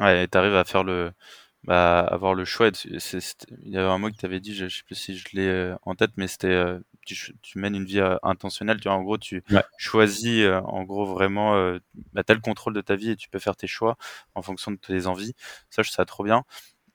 [0.00, 1.12] Ouais, t'arrives à faire le,
[1.64, 2.70] bah, avoir le choix.
[2.84, 2.98] il
[3.64, 5.94] y avait un mot que tu avais dit, je, sais plus si je l'ai en
[5.94, 8.80] tête, mais c'était tu, tu, mènes une vie intentionnelle.
[8.80, 9.42] Tu vois, en gros, tu
[9.76, 11.54] choisis, en gros, vraiment,
[12.12, 13.96] bah, tu as le contrôle de ta vie et tu peux faire tes choix
[14.34, 15.34] en fonction de tes envies.
[15.70, 16.44] Ça, je trouve ça trop bien.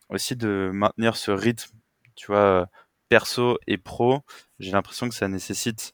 [0.09, 1.75] Aussi de maintenir ce rythme,
[2.15, 2.67] tu vois,
[3.09, 4.21] perso et pro.
[4.59, 5.93] J'ai l'impression que ça nécessite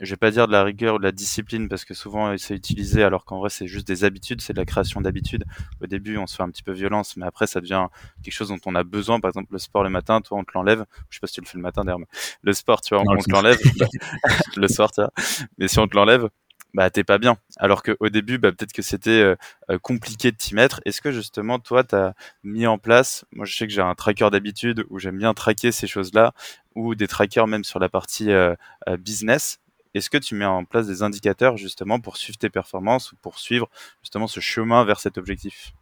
[0.00, 2.54] je vais pas dire de la rigueur ou de la discipline parce que souvent c'est
[2.54, 5.44] utilisé alors qu'en vrai c'est juste des habitudes, c'est de la création d'habitudes.
[5.80, 7.86] Au début on se fait un petit peu violence, mais après ça devient
[8.22, 9.20] quelque chose dont on a besoin.
[9.20, 10.84] Par exemple le sport le matin, toi on te l'enlève.
[11.10, 12.06] Je sais pas si tu le fais le matin d'ailleurs, mais
[12.42, 13.58] le sport tu vois on, te l'enlève
[14.56, 15.12] le soir tu vois.
[15.58, 16.28] Mais si on te l'enlève,
[16.74, 17.36] bah t'es pas bien.
[17.56, 19.36] Alors qu'au début, bah, peut-être que c'était euh,
[19.70, 20.80] euh, compliqué de t'y mettre.
[20.84, 23.94] Est-ce que justement, toi, tu as mis en place, moi je sais que j'ai un
[23.94, 26.34] tracker d'habitude où j'aime bien traquer ces choses-là,
[26.74, 28.54] ou des trackers même sur la partie euh,
[28.98, 29.60] business.
[29.94, 33.38] Est-ce que tu mets en place des indicateurs justement pour suivre tes performances ou pour
[33.38, 33.68] suivre
[34.02, 35.72] justement ce chemin vers cet objectif?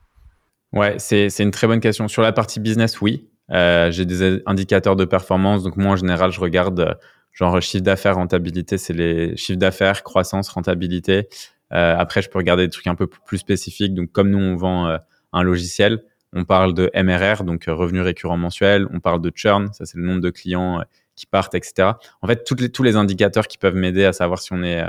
[0.73, 2.09] Ouais, c'est une très bonne question.
[2.09, 3.29] Sur la partie business, oui.
[3.51, 5.63] j'ai des indicateurs de performance.
[5.63, 6.99] Donc moi, en général, je regarde
[7.37, 11.29] genre chiffre d'affaires, rentabilité, c'est les chiffres d'affaires, croissance, rentabilité.
[11.73, 13.95] Euh, après, je peux regarder des trucs un peu plus spécifiques.
[13.95, 14.99] Donc, comme nous, on vend euh,
[15.33, 16.03] un logiciel,
[16.33, 18.87] on parle de MRR, donc euh, revenu récurrent mensuel.
[18.93, 20.83] On parle de churn, ça c'est le nombre de clients
[21.17, 21.93] qui partent, etc.
[22.23, 24.85] En fait, toutes les, tous les indicateurs qui peuvent m'aider à savoir si on est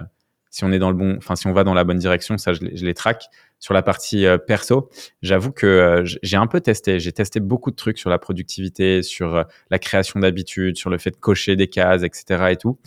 [0.57, 2.53] si on est dans le bon, enfin si on va dans la bonne direction, ça
[2.53, 3.25] je, les traque.
[3.59, 4.89] Sur la partie euh, perso,
[5.23, 6.99] j'avoue que euh, j'ai un peu testé.
[6.99, 10.97] J'ai testé beaucoup de trucs sur la productivité, sur euh, la création d'habitudes, sur le
[10.97, 12.49] fait de cocher des cases, etc.
[12.51, 12.79] et tout.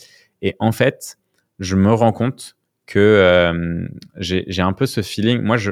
[0.43, 1.19] Et en fait,
[1.59, 5.41] je me rends compte que j'ai un peu ce feeling.
[5.41, 5.71] Moi, je,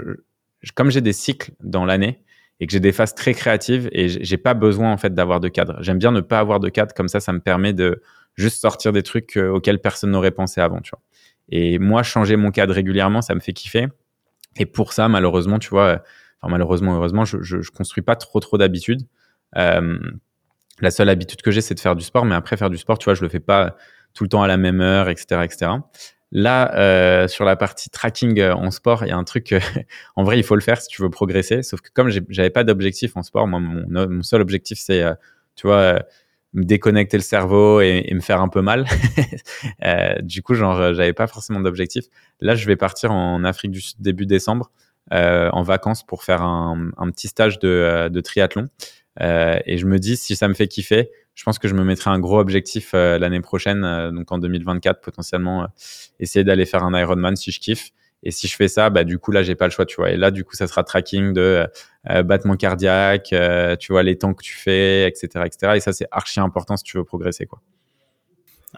[0.74, 2.22] comme j'ai des cycles dans l'année
[2.60, 5.48] et que j'ai des phases très créatives et j'ai pas besoin en fait d'avoir de
[5.48, 5.76] cadre.
[5.80, 8.02] J'aime bien ne pas avoir de cadre comme ça, ça me permet de
[8.34, 11.00] juste sortir des trucs auxquels personne n'aurait pensé avant, tu vois.
[11.50, 13.86] Et moi, changer mon cadre régulièrement, ça me fait kiffer.
[14.56, 16.02] Et pour ça, malheureusement, tu vois,
[16.40, 19.02] enfin malheureusement, heureusement, je, je, je construis pas trop trop d'habitudes.
[19.56, 19.98] Euh,
[20.80, 22.98] la seule habitude que j'ai, c'est de faire du sport, mais après faire du sport,
[22.98, 23.76] tu vois, je le fais pas
[24.14, 25.70] tout le temps à la même heure, etc., etc.
[26.30, 29.54] Là, euh, sur la partie tracking euh, en sport, il y a un truc,
[30.16, 31.62] en vrai, il faut le faire si tu veux progresser.
[31.62, 35.14] Sauf que comme j'avais pas d'objectif en sport, moi, mon, seul objectif, c'est, euh,
[35.56, 36.00] tu vois,
[36.54, 38.86] me déconnecter le cerveau et, me faire un peu mal.
[39.84, 42.04] euh, du coup, genre, euh, j'avais pas forcément d'objectif.
[42.40, 44.70] Là, je vais partir en Afrique du Sud début décembre
[45.12, 48.66] euh, en vacances pour faire un, petit stage de, euh, de triathlon.
[49.20, 51.84] Euh, et je me dis, si ça me fait kiffer, je pense que je me
[51.84, 55.68] mettrai un gros objectif euh, l'année prochaine, donc en 2024 potentiellement,
[56.18, 57.90] essayer d'aller faire un Ironman si je kiffe.
[58.24, 60.10] Et si je fais ça, bah du coup là j'ai pas le choix, tu vois.
[60.10, 61.68] Et là du coup ça sera tracking de
[62.10, 65.74] euh, battement cardiaque, euh, tu vois les temps que tu fais, etc., etc.
[65.76, 67.60] Et ça c'est archi important si tu veux progresser, quoi.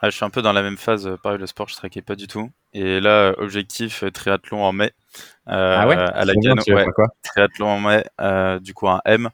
[0.03, 1.11] Ah, je suis un peu dans la même phase.
[1.23, 2.51] Pareil, le sport, je traquais pas du tout.
[2.75, 4.93] Et là, objectif triathlon en mai.
[5.49, 5.97] Euh, ah ouais?
[5.97, 7.09] À la bien, ouais, quoi?
[7.23, 8.61] Triathlon en mai.
[8.61, 9.31] du coup, un M.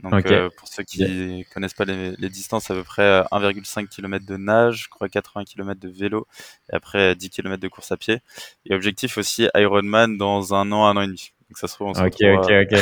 [0.00, 3.82] Donc euh, pour ceux qui ne connaissent pas les, les, distances, à peu près 1,5
[3.82, 6.28] euh, km de nage, je crois 80 km de vélo,
[6.70, 8.20] et après 10 km de course à pied.
[8.66, 11.32] Et objectif aussi Ironman dans un an, un an et demi.
[11.48, 12.74] Donc ça se trouve, on se Ok, ok, ok.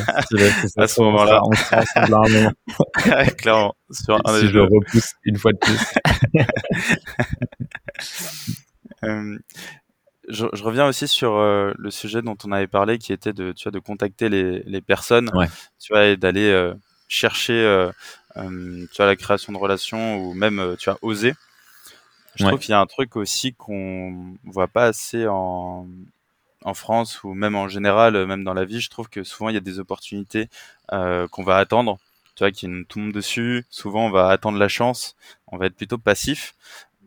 [0.77, 1.41] à ce moment-là.
[1.45, 2.53] On ensemble à un moment.
[3.39, 3.75] Clairement.
[3.91, 5.79] Sur un si je le repousse une fois de plus.
[9.05, 9.39] euh,
[10.29, 13.53] je, je, reviens aussi sur euh, le sujet dont on avait parlé, qui était de,
[13.53, 15.47] tu vois, de contacter les, les personnes, ouais.
[15.79, 16.75] tu vois, et d'aller euh,
[17.09, 17.91] chercher euh,
[18.37, 21.35] euh, tu vois, la création de relations ou même euh, tu as osé.
[22.35, 22.51] Je ouais.
[22.51, 25.87] trouve qu'il y a un truc aussi qu'on voit pas assez en,
[26.65, 28.81] en France ou même en général, même dans la vie.
[28.81, 30.49] Je trouve que souvent il y a des opportunités
[30.93, 31.99] euh, qu'on va attendre,
[32.35, 33.65] tu vois, qui nous tombent dessus.
[33.71, 36.55] Souvent on va attendre la chance, on va être plutôt passif.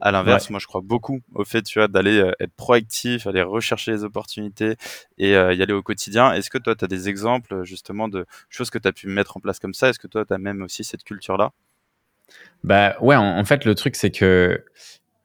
[0.02, 0.54] À l'inverse, ouais.
[0.54, 4.04] moi, je crois beaucoup au fait, tu vois, d'aller euh, être proactif, aller rechercher les
[4.04, 4.76] opportunités
[5.18, 6.34] et euh, y aller au quotidien.
[6.34, 9.38] Est-ce que toi, tu as des exemples justement de choses que tu as pu mettre
[9.38, 9.90] en place comme ça?
[9.90, 11.52] Est-ce que toi, tu as même aussi cette culture-là?
[12.64, 14.64] Bah ouais, en, en, fait, le truc, c'est que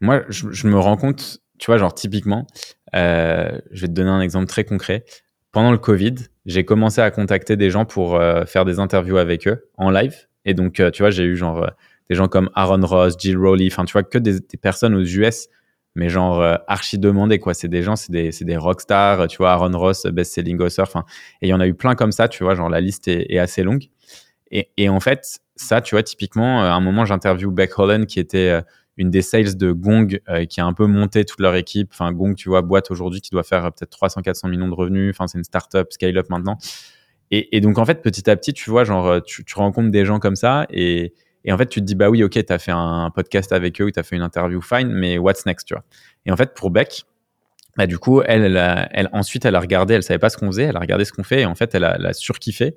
[0.01, 2.47] moi, je, je, me rends compte, tu vois, genre typiquement,
[2.95, 5.05] euh, je vais te donner un exemple très concret.
[5.53, 6.14] Pendant le Covid,
[6.47, 10.27] j'ai commencé à contacter des gens pour euh, faire des interviews avec eux en live.
[10.45, 11.70] Et donc, tu vois, j'ai eu genre
[12.09, 15.05] des gens comme Aaron Ross, Jill Rowley, enfin tu vois que des, des, personnes aux
[15.05, 15.48] US,
[15.94, 17.55] mais genre euh, archi demandés quoi.
[17.55, 21.05] C'est des gens, c'est des, des rockstars, tu vois Aaron Ross, best-selling author, enfin
[21.40, 23.38] et il y en a eu plein comme ça, tu vois, genre la liste est,
[23.38, 23.84] assez longue.
[24.50, 28.20] Et, et, en fait, ça, tu vois, typiquement, à un moment, j'interview Beck Holland, qui
[28.20, 28.61] était euh,
[28.96, 31.90] une des sales de Gong, euh, qui a un peu monté toute leur équipe.
[31.92, 35.12] Enfin, Gong, tu vois, boîte aujourd'hui qui doit faire peut-être 300-400 millions de revenus.
[35.14, 36.57] Enfin, c'est une startup, scale-up maintenant.
[37.32, 40.20] Et, et, donc, en fait, petit à petit, tu vois, genre, tu rencontres des gens
[40.20, 41.14] comme ça et,
[41.45, 43.80] et en fait, tu te dis, bah oui, ok, tu as fait un podcast avec
[43.80, 45.84] eux ou tu fait une interview, fine, mais what's next, tu vois?
[46.26, 47.05] Et en fait, pour Beck,
[47.76, 48.57] bah, du coup, elle,
[48.92, 51.12] elle, ensuite, elle a regardé, elle savait pas ce qu'on faisait, elle a regardé ce
[51.12, 52.76] qu'on fait et en fait, elle a, elle a surkiffé.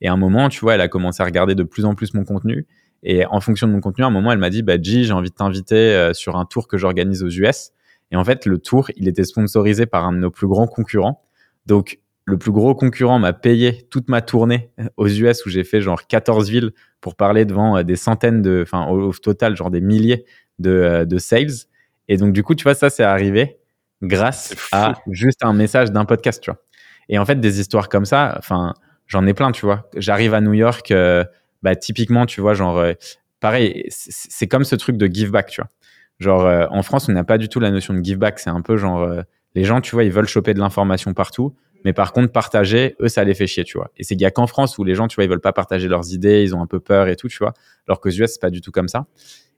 [0.00, 2.14] Et à un moment, tu vois, elle a commencé à regarder de plus en plus
[2.14, 2.66] mon contenu.
[3.02, 5.12] Et en fonction de mon contenu, à un moment, elle m'a dit, bah, G, j'ai
[5.12, 7.72] envie de t'inviter euh, sur un tour que j'organise aux US.
[8.10, 11.22] Et en fait, le tour, il était sponsorisé par un de nos plus grands concurrents.
[11.66, 15.80] Donc, le plus gros concurrent m'a payé toute ma tournée aux US où j'ai fait
[15.80, 19.80] genre 14 villes pour parler devant des centaines de, enfin au, au, total genre des
[19.80, 20.24] milliers
[20.58, 21.66] de, de sales.
[22.08, 23.58] Et donc, du coup, tu vois, ça, c'est arrivé
[24.02, 26.60] grâce à juste un message d'un podcast, tu vois.
[27.08, 28.74] Et en fait, des histoires comme ça, enfin,
[29.06, 29.88] j'en ai plein, tu vois.
[29.96, 31.24] J'arrive à New York, euh,
[31.62, 32.92] bah, typiquement, tu vois, genre, euh,
[33.40, 35.70] pareil, c'est comme ce truc de give back, tu vois.
[36.18, 38.38] Genre, euh, en France, on n'a pas du tout la notion de give back.
[38.38, 39.08] C'est un peu genre,
[39.54, 41.54] les gens, tu vois, ils veulent choper de l'information partout.
[41.86, 43.92] Mais par contre, partager, eux, ça les fait chier, tu vois.
[43.96, 45.52] Et c'est qu'il y a qu'en France où les gens, tu vois, ils veulent pas
[45.52, 47.54] partager leurs idées, ils ont un peu peur et tout, tu vois.
[47.86, 49.06] Alors qu'aux US, c'est pas du tout comme ça.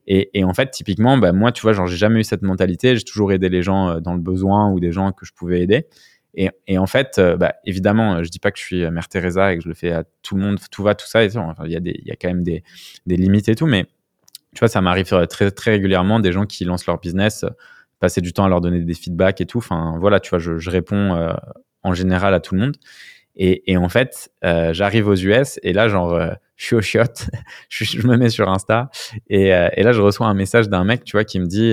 [0.06, 2.96] Et, et, en fait, typiquement, bah, moi, tu vois, genre, j'ai jamais eu cette mentalité.
[2.96, 5.86] J'ai toujours aidé les gens dans le besoin ou des gens que je pouvais aider.
[6.34, 9.54] Et, et, en fait, euh, bah, évidemment, je dis pas que je suis Mère Teresa
[9.54, 11.24] et que je le fais à tout le monde, tout va, tout ça.
[11.24, 12.62] Et enfin, il y a il y a quand même des,
[13.06, 13.86] des limites et tout, mais
[14.54, 17.50] tu vois, ça m'arrive euh, très, très régulièrement des gens qui lancent leur business, euh,
[18.00, 19.58] passer du temps à leur donner des feedbacks et tout.
[19.58, 21.32] Enfin, voilà, tu vois, je, je réponds
[21.88, 22.76] en général à tout le monde.
[23.40, 26.20] Et, en fait, euh, j'arrive aux US et là, genre,
[26.56, 27.04] je suis au shot,
[27.68, 28.90] je, me mets sur Insta
[29.30, 31.72] et, et, là, je reçois un message d'un mec, tu vois, qui me dit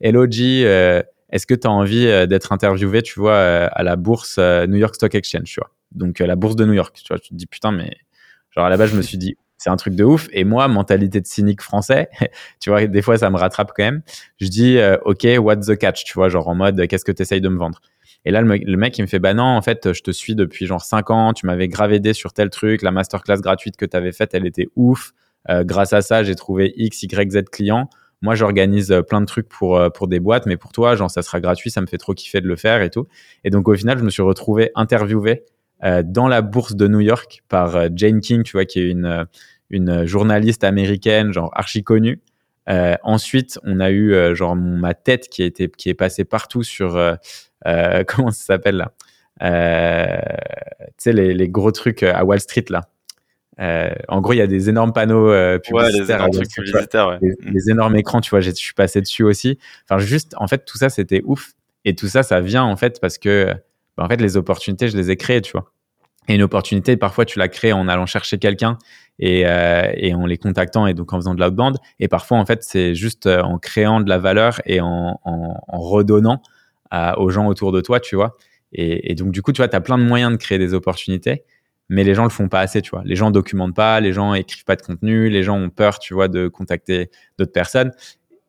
[0.00, 3.96] Hello G, est-ce que tu as envie euh, d'être interviewé, tu vois, euh, à la
[3.96, 7.08] bourse euh, New York Stock Exchange, tu vois Donc la bourse de New York, tu
[7.08, 7.96] vois, tu te dis putain, mais
[8.50, 10.28] genre à la base, je me suis dit c'est un truc de ouf.
[10.32, 12.08] Et moi, mentalité de cynique français,
[12.60, 14.02] tu vois, des fois ça me rattrape quand même.
[14.40, 17.40] Je dis ok, what's the catch, tu vois, genre en mode qu'est-ce que tu essayes
[17.40, 17.80] de me vendre?
[18.28, 20.66] Et là, le, mec, il me fait, bah non, en fait, je te suis depuis
[20.66, 23.96] genre 5 ans, tu m'avais grave aidé sur tel truc, la masterclass gratuite que tu
[23.96, 25.12] avais faite, elle était ouf.
[25.48, 27.88] grâce à ça, j'ai trouvé X, Y, Z clients
[28.22, 31.10] moi j'organise euh, plein de trucs pour euh, pour des boîtes mais pour toi genre
[31.10, 33.06] ça sera gratuit ça me fait trop kiffer de le faire et tout.
[33.44, 35.44] Et donc au final je me suis retrouvé interviewé
[35.84, 38.88] euh, dans la bourse de New York par euh, Jane King tu vois qui est
[38.88, 39.26] une
[39.70, 42.20] une journaliste américaine genre archi connue.
[43.02, 46.98] Ensuite on a eu genre ma tête qui a été qui est passée partout sur
[48.06, 48.92] comment ça s'appelle là?
[49.40, 52.88] Tu sais les, les gros trucs à Wall Street là
[53.60, 57.08] euh, en gros, il y a des énormes panneaux euh, publicitaires, ouais, les, énormes publicitaires
[57.08, 57.18] ouais.
[57.20, 59.58] les, les, énormes écrans, tu vois, je suis passé dessus aussi.
[59.88, 61.52] Enfin, juste, en fait, tout ça, c'était ouf.
[61.84, 63.52] Et tout ça, ça vient en fait parce que,
[63.96, 65.72] bah, en fait, les opportunités, je les ai créées, tu vois.
[66.28, 68.78] Et une opportunité, parfois, tu la crées en allant chercher quelqu'un
[69.18, 71.78] et, euh, et en les contactant et donc en faisant de l'outbound.
[71.98, 75.54] Et parfois, en fait, c'est juste euh, en créant de la valeur et en, en,
[75.66, 76.42] en redonnant
[76.90, 78.36] aux gens autour de toi, tu vois.
[78.72, 80.74] Et, et donc, du coup, tu vois, tu as plein de moyens de créer des
[80.74, 81.44] opportunités
[81.88, 83.02] mais les gens le font pas assez, tu vois.
[83.04, 86.14] Les gens documentent pas, les gens écrivent pas de contenu, les gens ont peur, tu
[86.14, 87.92] vois, de contacter d'autres personnes.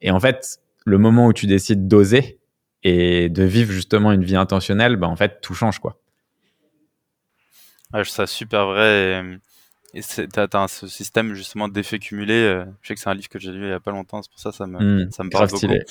[0.02, 2.40] Et en fait, le moment où tu décides d'oser
[2.84, 6.00] et de vivre justement une vie intentionnelle, bah en fait, tout change, quoi.
[7.94, 9.24] Ouais, je trouve ça super vrai.
[9.94, 12.34] Et t'as as ce système justement d'effets cumulés.
[12.34, 14.22] Euh, je sais que c'est un livre que j'ai lu il y a pas longtemps,
[14.22, 15.66] c'est pour ça ça me mmh, ça me parle beaucoup.
[15.66, 15.84] et,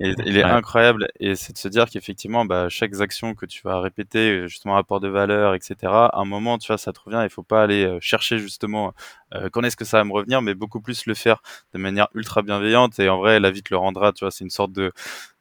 [0.00, 0.50] il est ouais.
[0.50, 4.74] incroyable et c'est de se dire qu'effectivement bah, chaque action que tu vas répéter, justement
[4.74, 5.76] rapport de valeur, etc.
[5.84, 7.20] À un moment tu vois ça te revient.
[7.22, 8.92] Il faut pas aller euh, chercher justement
[9.34, 11.40] euh, quand est-ce que ça va me revenir, mais beaucoup plus le faire
[11.74, 14.12] de manière ultra bienveillante et en vrai la vie te le rendra.
[14.12, 14.92] Tu vois c'est une sorte de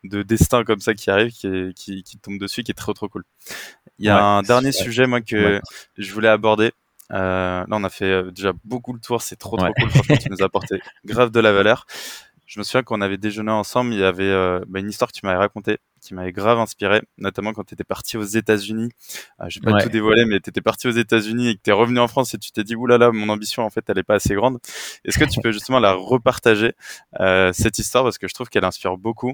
[0.04, 2.94] de destin comme ça qui arrive, qui, est, qui, qui tombe dessus, qui est trop
[2.94, 3.24] trop cool.
[3.98, 5.60] Il y a ouais, un dernier sujet moi que
[5.98, 6.72] je voulais aborder.
[7.14, 9.22] Euh, là, on a fait euh, déjà beaucoup le tour.
[9.22, 9.90] C'est trop, trop cool.
[9.90, 11.86] Franchement, tu nous as apporté grave de la valeur.
[12.46, 13.94] Je me souviens qu'on avait déjeuné ensemble.
[13.94, 17.02] Il y avait euh, bah, une histoire que tu m'avais racontée qui m'avait grave inspiré,
[17.18, 18.90] notamment quand tu étais parti aux États-Unis.
[19.42, 19.84] Euh, je vais pas ouais.
[19.84, 22.34] tout dévoiler, mais tu étais parti aux États-Unis et que tu es revenu en France
[22.34, 24.60] et tu t'es dit, oulala, mon ambition, en fait, elle est pas assez grande.
[25.04, 26.74] Est-ce que tu peux justement la repartager,
[27.20, 29.34] euh, cette histoire, parce que je trouve qu'elle inspire beaucoup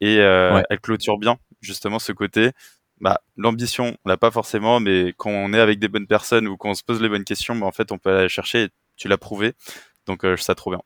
[0.00, 0.64] et euh, ouais.
[0.70, 2.52] elle clôture bien, justement, ce côté
[3.02, 6.56] bah, l'ambition, on l'a pas forcément, mais quand on est avec des bonnes personnes ou
[6.56, 8.62] quand on se pose les bonnes questions, bah, en fait, on peut aller chercher.
[8.64, 9.54] Et tu l'as prouvé,
[10.06, 10.80] donc euh, ça trop bien.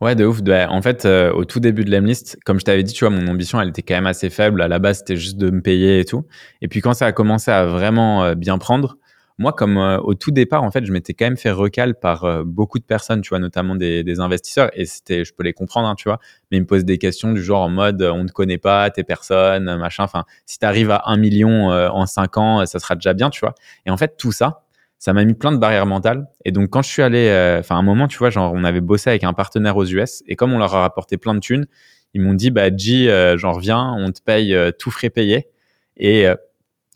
[0.00, 0.42] Ouais, de ouf.
[0.42, 3.14] Bah, en fait, euh, au tout début de l'Emlist, comme je t'avais dit, tu vois,
[3.14, 4.60] mon ambition, elle était quand même assez faible.
[4.60, 6.26] À la base, c'était juste de me payer et tout.
[6.60, 8.98] Et puis quand ça a commencé à vraiment euh, bien prendre,
[9.38, 12.24] moi, comme euh, au tout départ, en fait, je m'étais quand même fait recal par
[12.24, 15.88] euh, beaucoup de personnes, tu vois, notamment des, investisseurs, et c'était, je peux les comprendre,
[15.88, 16.18] hein, tu vois,
[16.50, 18.90] mais ils me posent des questions du genre en mode, euh, on ne connaît pas
[18.90, 20.04] tes personnes, machin.
[20.04, 23.40] Enfin, si tu arrives à un million en cinq ans, ça sera déjà bien, tu
[23.40, 23.54] vois.
[23.86, 24.64] Et en fait, tout ça,
[24.98, 26.26] ça m'a mis plein de barrières mentales.
[26.44, 29.10] Et donc, quand je suis allé, enfin, un moment, tu vois, genre, on avait bossé
[29.10, 31.66] avec un partenaire aux US, et comme on leur a rapporté plein de thunes,
[32.14, 35.48] ils m'ont dit, bah, G, j'en reviens, on te paye tout frais payé.
[35.96, 36.26] Et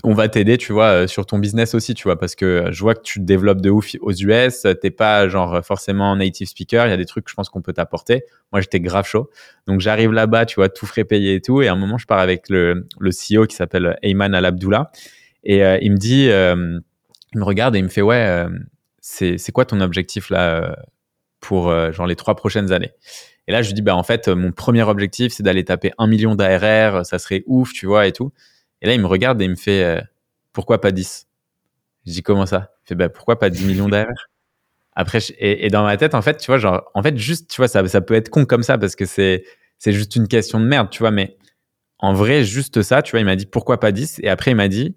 [0.06, 2.72] on va t'aider, tu vois, euh, sur ton business aussi, tu vois, parce que euh,
[2.72, 6.46] je vois que tu te développes de ouf aux US, t'es pas genre forcément native
[6.46, 8.22] speaker, il y a des trucs que je pense qu'on peut t'apporter.
[8.52, 9.28] Moi, j'étais grave chaud.
[9.66, 11.60] Donc, j'arrive là-bas, tu vois, tout frais payé et tout.
[11.60, 14.92] Et à un moment, je pars avec le, le CEO qui s'appelle Ayman Al-Abdullah.
[15.42, 16.78] Et euh, il me dit, euh,
[17.32, 18.48] il me regarde et il me fait, ouais, euh,
[19.00, 20.76] c'est, c'est quoi ton objectif là
[21.40, 22.92] pour genre les trois prochaines années?
[23.48, 26.06] Et là, je lui dis, bah, en fait, mon premier objectif, c'est d'aller taper un
[26.06, 28.32] million d'ARR, ça serait ouf, tu vois, et tout.
[28.86, 30.00] Et là, il me regarde et il me fait euh,
[30.52, 31.26] Pourquoi pas 10
[32.06, 32.70] Je dis Comment ça?
[32.84, 34.28] Il fait bah, Pourquoi pas 10 millions d'ARR
[34.94, 37.66] Après, et, dans ma tête, en fait, tu vois, genre, en fait, juste, tu vois,
[37.66, 39.42] ça, ça peut être con comme ça parce que c'est,
[39.84, 41.10] juste une question de merde, tu vois.
[41.10, 41.36] Mais
[41.98, 44.56] en vrai, juste ça, tu vois, il m'a dit pourquoi pas 10 Et après, il
[44.56, 44.94] m'a dit,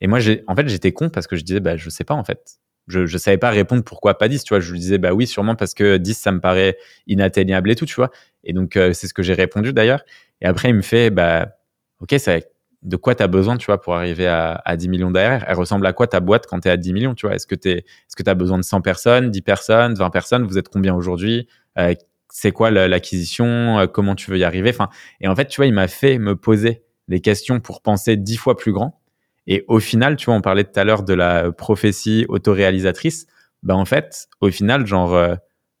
[0.00, 0.18] et moi,
[0.48, 2.58] en fait, j'étais con parce que je disais, bah, je sais pas, en fait.
[2.88, 4.58] Je, je savais pas répondre pourquoi pas 10, tu vois.
[4.58, 6.76] Je lui disais, bah oui, sûrement parce que 10, ça me paraît
[7.06, 8.10] inatteignable et tout, tu vois.
[8.42, 10.02] Et donc, euh, c'est ce que j'ai répondu d'ailleurs.
[10.40, 11.58] Et après, il me fait, bah,
[12.00, 12.38] ok, ça,
[12.82, 15.56] de quoi tu as besoin, tu vois, pour arriver à, à 10 millions d'ARR Elle
[15.56, 17.34] ressemble à quoi ta boîte quand tu es à 10 millions, tu vois?
[17.34, 20.44] Est-ce que tu est-ce que as besoin de 100 personnes, 10 personnes, 20 personnes?
[20.46, 21.48] Vous êtes combien aujourd'hui?
[21.78, 21.94] Euh,
[22.30, 23.80] C'est quoi l'acquisition?
[23.80, 24.70] Euh, Comment tu veux y arriver?
[24.70, 24.88] Enfin,
[25.20, 28.36] et en fait, tu vois, il m'a fait me poser des questions pour penser 10
[28.36, 29.00] fois plus grand.
[29.46, 33.26] Et au final, tu vois, on parlait tout à l'heure de la prophétie autoréalisatrice.
[33.62, 35.34] Ben en fait, au final, genre, euh,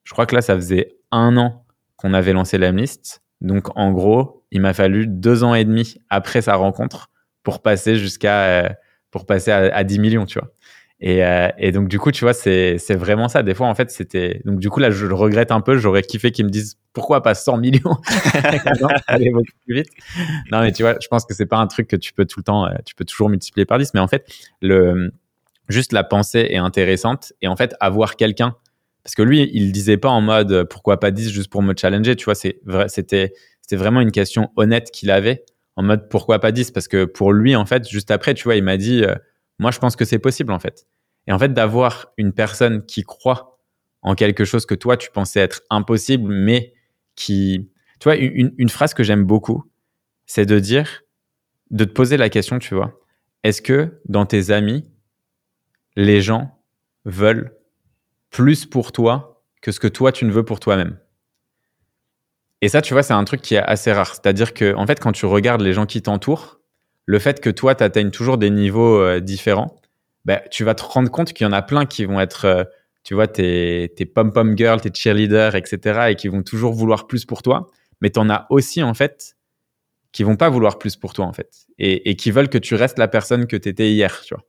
[0.04, 1.64] je crois que là, ça faisait un an
[1.96, 3.22] qu'on avait lancé la liste.
[3.40, 7.10] Donc, en gros, il m'a fallu deux ans et demi après sa rencontre
[7.42, 8.68] pour passer jusqu'à euh,
[9.10, 10.50] pour passer à, à, 10 millions, tu vois.
[11.00, 13.42] Et, euh, et, donc du coup, tu vois, c'est vraiment ça.
[13.44, 15.78] Des fois, en fait, c'était donc du coup là, je le regrette un peu.
[15.78, 17.98] J'aurais kiffé qu'ils me disent pourquoi pas 100 millions,
[19.06, 19.90] aller beaucoup plus vite.
[20.50, 22.40] Non, mais tu vois, je pense que c'est pas un truc que tu peux tout
[22.40, 23.94] le temps, euh, tu peux toujours multiplier par 10.
[23.94, 24.26] Mais en fait,
[24.60, 25.12] le
[25.68, 28.56] juste la pensée est intéressante et en fait, avoir quelqu'un
[29.04, 32.16] parce que lui, il disait pas en mode pourquoi pas 10 juste pour me challenger.
[32.16, 33.32] Tu vois, c'est vrai, c'était
[33.68, 35.44] c'était vraiment une question honnête qu'il avait
[35.76, 38.56] en mode pourquoi pas 10 Parce que pour lui, en fait, juste après, tu vois,
[38.56, 39.14] il m'a dit, euh,
[39.58, 40.86] moi, je pense que c'est possible, en fait.
[41.26, 43.60] Et en fait, d'avoir une personne qui croit
[44.00, 46.72] en quelque chose que toi, tu pensais être impossible, mais
[47.14, 47.70] qui...
[48.00, 49.70] Tu vois, une, une phrase que j'aime beaucoup,
[50.24, 51.02] c'est de dire,
[51.70, 52.98] de te poser la question, tu vois,
[53.44, 54.90] est-ce que dans tes amis,
[55.94, 56.58] les gens
[57.04, 57.54] veulent
[58.30, 60.98] plus pour toi que ce que toi, tu ne veux pour toi-même?
[62.60, 64.14] Et ça, tu vois, c'est un truc qui est assez rare.
[64.14, 66.58] C'est-à-dire que, en fait, quand tu regardes les gens qui t'entourent,
[67.06, 69.80] le fait que toi, tu atteignes toujours des niveaux euh, différents,
[70.24, 72.64] bah, tu vas te rendre compte qu'il y en a plein qui vont être, euh,
[73.04, 77.42] tu vois, tes, pom-pom girls, tes cheerleaders, etc., et qui vont toujours vouloir plus pour
[77.42, 77.70] toi.
[78.00, 79.36] Mais tu en as aussi, en fait,
[80.10, 82.74] qui vont pas vouloir plus pour toi, en fait, et, et qui veulent que tu
[82.74, 84.44] restes la personne que tu étais hier, tu vois.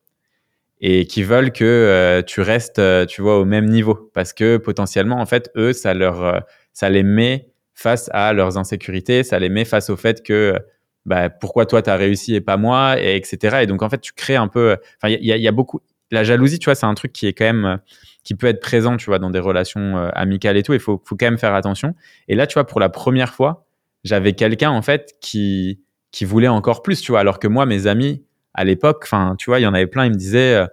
[0.82, 4.10] Et qui veulent que euh, tu restes, tu vois, au même niveau.
[4.14, 6.44] Parce que potentiellement, en fait, eux, ça leur,
[6.74, 7.49] ça les met
[7.80, 10.54] face à leurs insécurités, ça les met face au fait que
[11.06, 13.60] bah, pourquoi toi tu as réussi et pas moi, et etc.
[13.62, 14.76] Et donc en fait, tu crées un peu.
[15.02, 15.80] Enfin, il y, y, a beaucoup.
[16.12, 17.80] La jalousie, tu vois, c'est un truc qui est quand même
[18.24, 20.74] qui peut être présent, tu vois, dans des relations euh, amicales et tout.
[20.74, 21.96] Il faut, faut quand même faire attention.
[22.28, 23.66] Et là, tu vois, pour la première fois,
[24.04, 25.80] j'avais quelqu'un en fait qui
[26.12, 28.26] qui voulait encore plus, tu vois, alors que moi, mes amis
[28.56, 30.68] à l'époque, enfin, tu vois, il y en avait plein, ils me disaient, euh,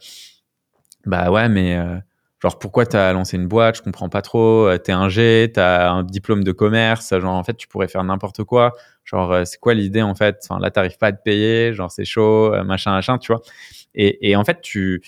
[1.04, 1.98] bah ouais, mais euh,
[2.40, 5.90] genre pourquoi t'as lancé une boîte, je comprends pas trop, euh, t'es un G, t'as
[5.90, 8.72] un diplôme de commerce, genre en fait tu pourrais faire n'importe quoi,
[9.04, 11.90] genre euh, c'est quoi l'idée en fait, enfin là t'arrives pas à te payer, genre
[11.90, 13.42] c'est chaud, euh, machin machin, tu vois.
[13.94, 15.02] Et, et en fait tu,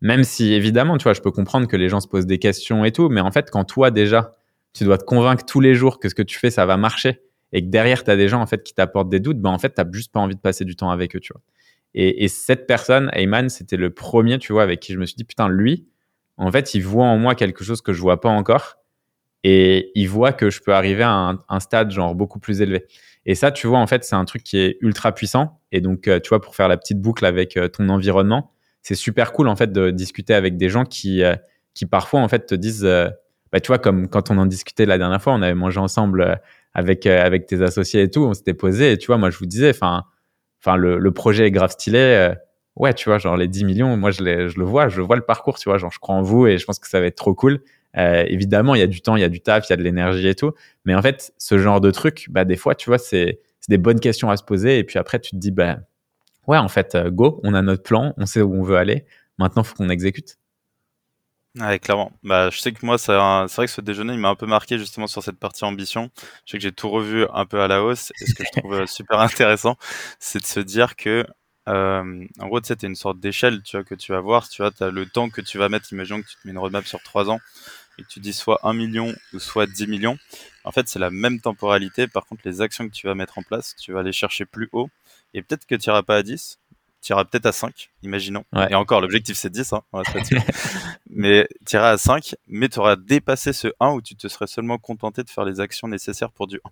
[0.00, 2.84] même si évidemment tu vois, je peux comprendre que les gens se posent des questions
[2.84, 4.34] et tout, mais en fait quand toi déjà
[4.72, 7.20] tu dois te convaincre tous les jours que ce que tu fais ça va marcher
[7.52, 9.70] et que derrière t'as des gens en fait qui t'apportent des doutes, ben en fait
[9.70, 11.42] t'as juste pas envie de passer du temps avec eux, tu vois.
[11.92, 15.16] Et, et cette personne, Ayman, c'était le premier, tu vois, avec qui je me suis
[15.16, 15.88] dit putain lui
[16.40, 18.78] en fait, il voit en moi quelque chose que je vois pas encore
[19.44, 22.86] et il voit que je peux arriver à un, stade genre beaucoup plus élevé.
[23.26, 25.60] Et ça, tu vois, en fait, c'est un truc qui est ultra puissant.
[25.70, 28.94] Et donc, euh, tu vois, pour faire la petite boucle avec euh, ton environnement, c'est
[28.94, 31.36] super cool en fait de discuter avec des gens qui, euh,
[31.74, 32.88] qui parfois en fait te disent,
[33.52, 36.40] bah, tu vois, comme quand on en discutait la dernière fois, on avait mangé ensemble
[36.72, 38.92] avec avec tes associés et tout, on s'était posé.
[38.92, 40.04] Et tu vois, moi, je vous disais, enfin,
[40.62, 42.32] enfin, le, le, projet est grave stylé
[42.76, 45.58] ouais, tu vois, genre les 10 millions, moi je, le vois, je vois le parcours,
[45.58, 47.34] tu vois, genre je crois en vous et je pense que ça va être trop
[47.34, 47.60] cool.
[47.96, 49.76] Euh, évidemment, il y a du temps, il y a du taf, il y a
[49.76, 50.52] de l'énergie et tout.
[50.84, 54.00] Mais en fait, ce genre de truc, bah, des fois, tu vois, c'est des bonnes
[54.00, 54.78] questions à se poser.
[54.78, 55.78] Et puis après, tu te dis, bah,
[56.46, 59.04] ouais, en fait, euh, go, on a notre plan, on sait où on veut aller.
[59.38, 60.36] Maintenant, il faut qu'on exécute.
[61.58, 62.12] Ouais, clairement.
[62.22, 64.78] Bah, je sais que moi, c'est vrai que ce déjeuner, il m'a un peu marqué
[64.78, 66.10] justement sur cette partie ambition.
[66.44, 68.12] Je sais que j'ai tout revu un peu à la hausse.
[68.20, 69.76] Et ce que je trouve euh, super intéressant,
[70.20, 71.26] c'est de se dire que
[71.68, 74.48] euh, en gros, sais, une sorte d'échelle, tu vois, que tu vas voir.
[74.48, 75.92] Tu vois, as le temps que tu vas mettre.
[75.92, 77.40] Imaginons que tu te mets une roadmap sur 3 ans
[77.98, 80.18] et que tu dis soit 1 million ou soit 10 millions.
[80.64, 82.06] En fait, c'est la même temporalité.
[82.06, 84.68] Par contre, les actions que tu vas mettre en place, tu vas les chercher plus
[84.72, 84.88] haut.
[85.34, 86.58] Et peut-être que tu n'iras pas à 10,
[87.02, 88.44] tu iras peut-être à 5, imaginons.
[88.68, 89.82] Et encore, l'objectif c'est 10, hein,
[91.08, 94.46] mais tu iras à 5, mais tu auras dépassé ce 1 où tu te serais
[94.46, 96.70] seulement contenté de faire les actions nécessaires pour du 1.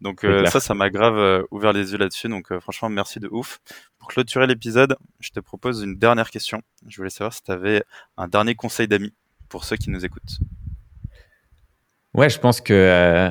[0.00, 2.28] Donc euh, ça, ça m'a grave euh, ouvert les yeux là-dessus.
[2.28, 3.58] Donc euh, franchement, merci de ouf.
[3.98, 6.62] Pour clôturer l'épisode, je te propose une dernière question.
[6.86, 7.82] Je voulais savoir si tu avais
[8.16, 9.12] un dernier conseil d'amis
[9.48, 10.38] pour ceux qui nous écoutent.
[12.14, 13.30] Ouais, je pense que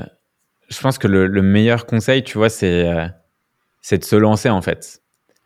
[0.70, 2.86] je pense que le, meilleur conseil, tu vois, c'est
[3.82, 5.02] c'est de se lancer en fait.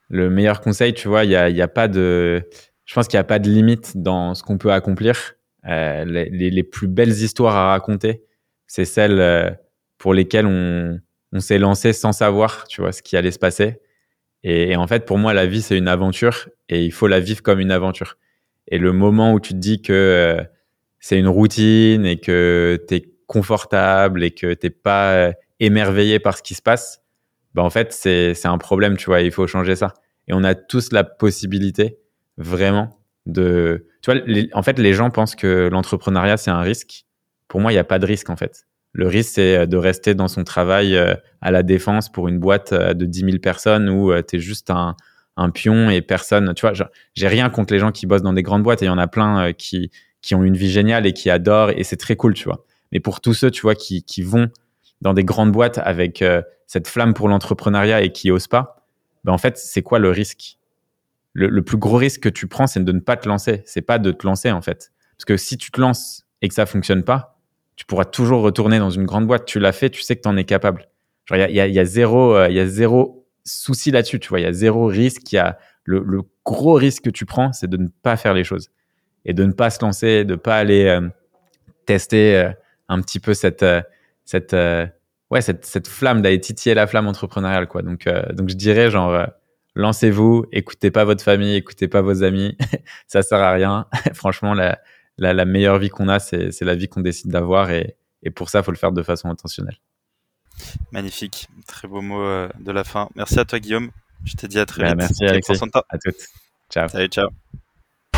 [0.09, 2.49] Le meilleur conseil, tu vois, il y a, y a pas de,
[2.85, 5.35] je pense qu'il n'y a pas de limite dans ce qu'on peut accomplir.
[5.65, 8.23] Les, les, les, plus belles histoires à raconter,
[8.65, 9.59] c'est celles
[9.99, 10.99] pour lesquels on,
[11.37, 13.79] s'est lancé sans savoir, tu vois, ce qui allait se passer.
[14.43, 17.43] Et, en fait, pour moi, la vie, c'est une aventure et il faut la vivre
[17.43, 18.17] comme une aventure.
[18.69, 20.43] Et le moment où tu te dis que euh,
[20.99, 26.37] c'est une routine et que tu es confortable et que t'es pas euh, émerveillé par
[26.37, 27.03] ce qui se passe,
[27.53, 29.93] bah en fait, c'est un problème, tu vois, il faut changer ça.
[30.27, 31.97] Et on a tous la possibilité,
[32.37, 33.87] vraiment, de...
[34.01, 34.21] Tu vois,
[34.53, 37.05] en fait, les gens pensent que l'entrepreneuriat, c'est un risque.
[37.47, 38.68] Pour moi, il n'y a pas de risque, en fait.
[38.93, 42.39] Le risque, c'est euh, de rester dans son travail euh, à la défense pour une
[42.39, 44.95] boîte euh, de 10 000 personnes où tu es juste un,
[45.53, 46.53] pion et personne.
[46.53, 46.73] Tu vois,
[47.15, 48.97] j'ai rien contre les gens qui bossent dans des grandes boîtes et il y en
[48.97, 49.89] a plein qui,
[50.21, 52.65] qui ont une vie géniale et qui adorent et c'est très cool, tu vois.
[52.91, 54.49] Mais pour tous ceux, tu vois, qui, qui vont
[54.99, 56.21] dans des grandes boîtes avec
[56.67, 58.85] cette flamme pour l'entrepreneuriat et qui osent pas,
[59.23, 60.57] ben en fait, c'est quoi le risque?
[61.31, 63.61] Le, le, plus gros risque que tu prends, c'est de ne pas te lancer.
[63.65, 64.91] C'est pas de te lancer, en fait.
[65.15, 67.38] Parce que si tu te lances et que ça fonctionne pas,
[67.79, 69.45] tu pourras toujours retourner dans une grande boîte.
[69.45, 70.89] Tu l'as fait, tu sais que tu en es capable.
[71.31, 74.19] il y a, zéro, il y a zéro souci là-dessus.
[74.19, 75.31] Tu vois, il y a zéro risque.
[75.31, 78.69] Y a le, gros risque que tu prends, c'est de ne pas faire les choses
[79.23, 81.07] et de ne pas se lancer, de pas aller euh,
[81.85, 82.51] tester euh,
[82.89, 83.81] un petit peu cette euh,
[84.25, 84.53] cette
[85.31, 87.81] ouais cette, cette flamme d'aller titiller la flamme entrepreneuriale quoi.
[87.81, 89.25] Donc donc je dirais genre
[89.75, 92.57] lancez-vous, écoutez pas votre famille, écoutez pas vos amis,
[93.07, 93.87] ça sert à rien.
[94.13, 94.79] Franchement la
[95.19, 97.95] la, meilleure vie qu'on a, c'est la vie qu'on décide d'avoir et,
[98.35, 99.79] pour ça, il faut le faire de façon intentionnelle.
[100.91, 103.09] Magnifique, très beau mot euh, de la fin.
[103.15, 103.91] Merci à toi Guillaume.
[104.25, 104.95] Je te dis à très vite.
[104.97, 105.53] Merci Alexis.
[105.53, 106.15] À toutes.
[106.69, 106.89] Ciao.
[106.89, 107.29] Salut, ciao.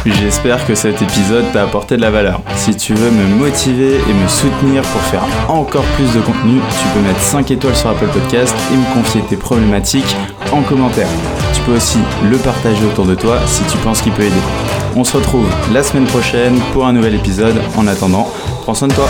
[0.05, 2.41] J'espère que cet épisode t'a apporté de la valeur.
[2.55, 6.87] Si tu veux me motiver et me soutenir pour faire encore plus de contenu, tu
[6.93, 10.15] peux mettre 5 étoiles sur Apple Podcast et me confier tes problématiques
[10.51, 11.09] en commentaire.
[11.53, 11.99] Tu peux aussi
[12.29, 14.80] le partager autour de toi si tu penses qu'il peut aider.
[14.95, 17.61] On se retrouve la semaine prochaine pour un nouvel épisode.
[17.77, 18.29] En attendant,
[18.63, 19.07] prends soin de toi.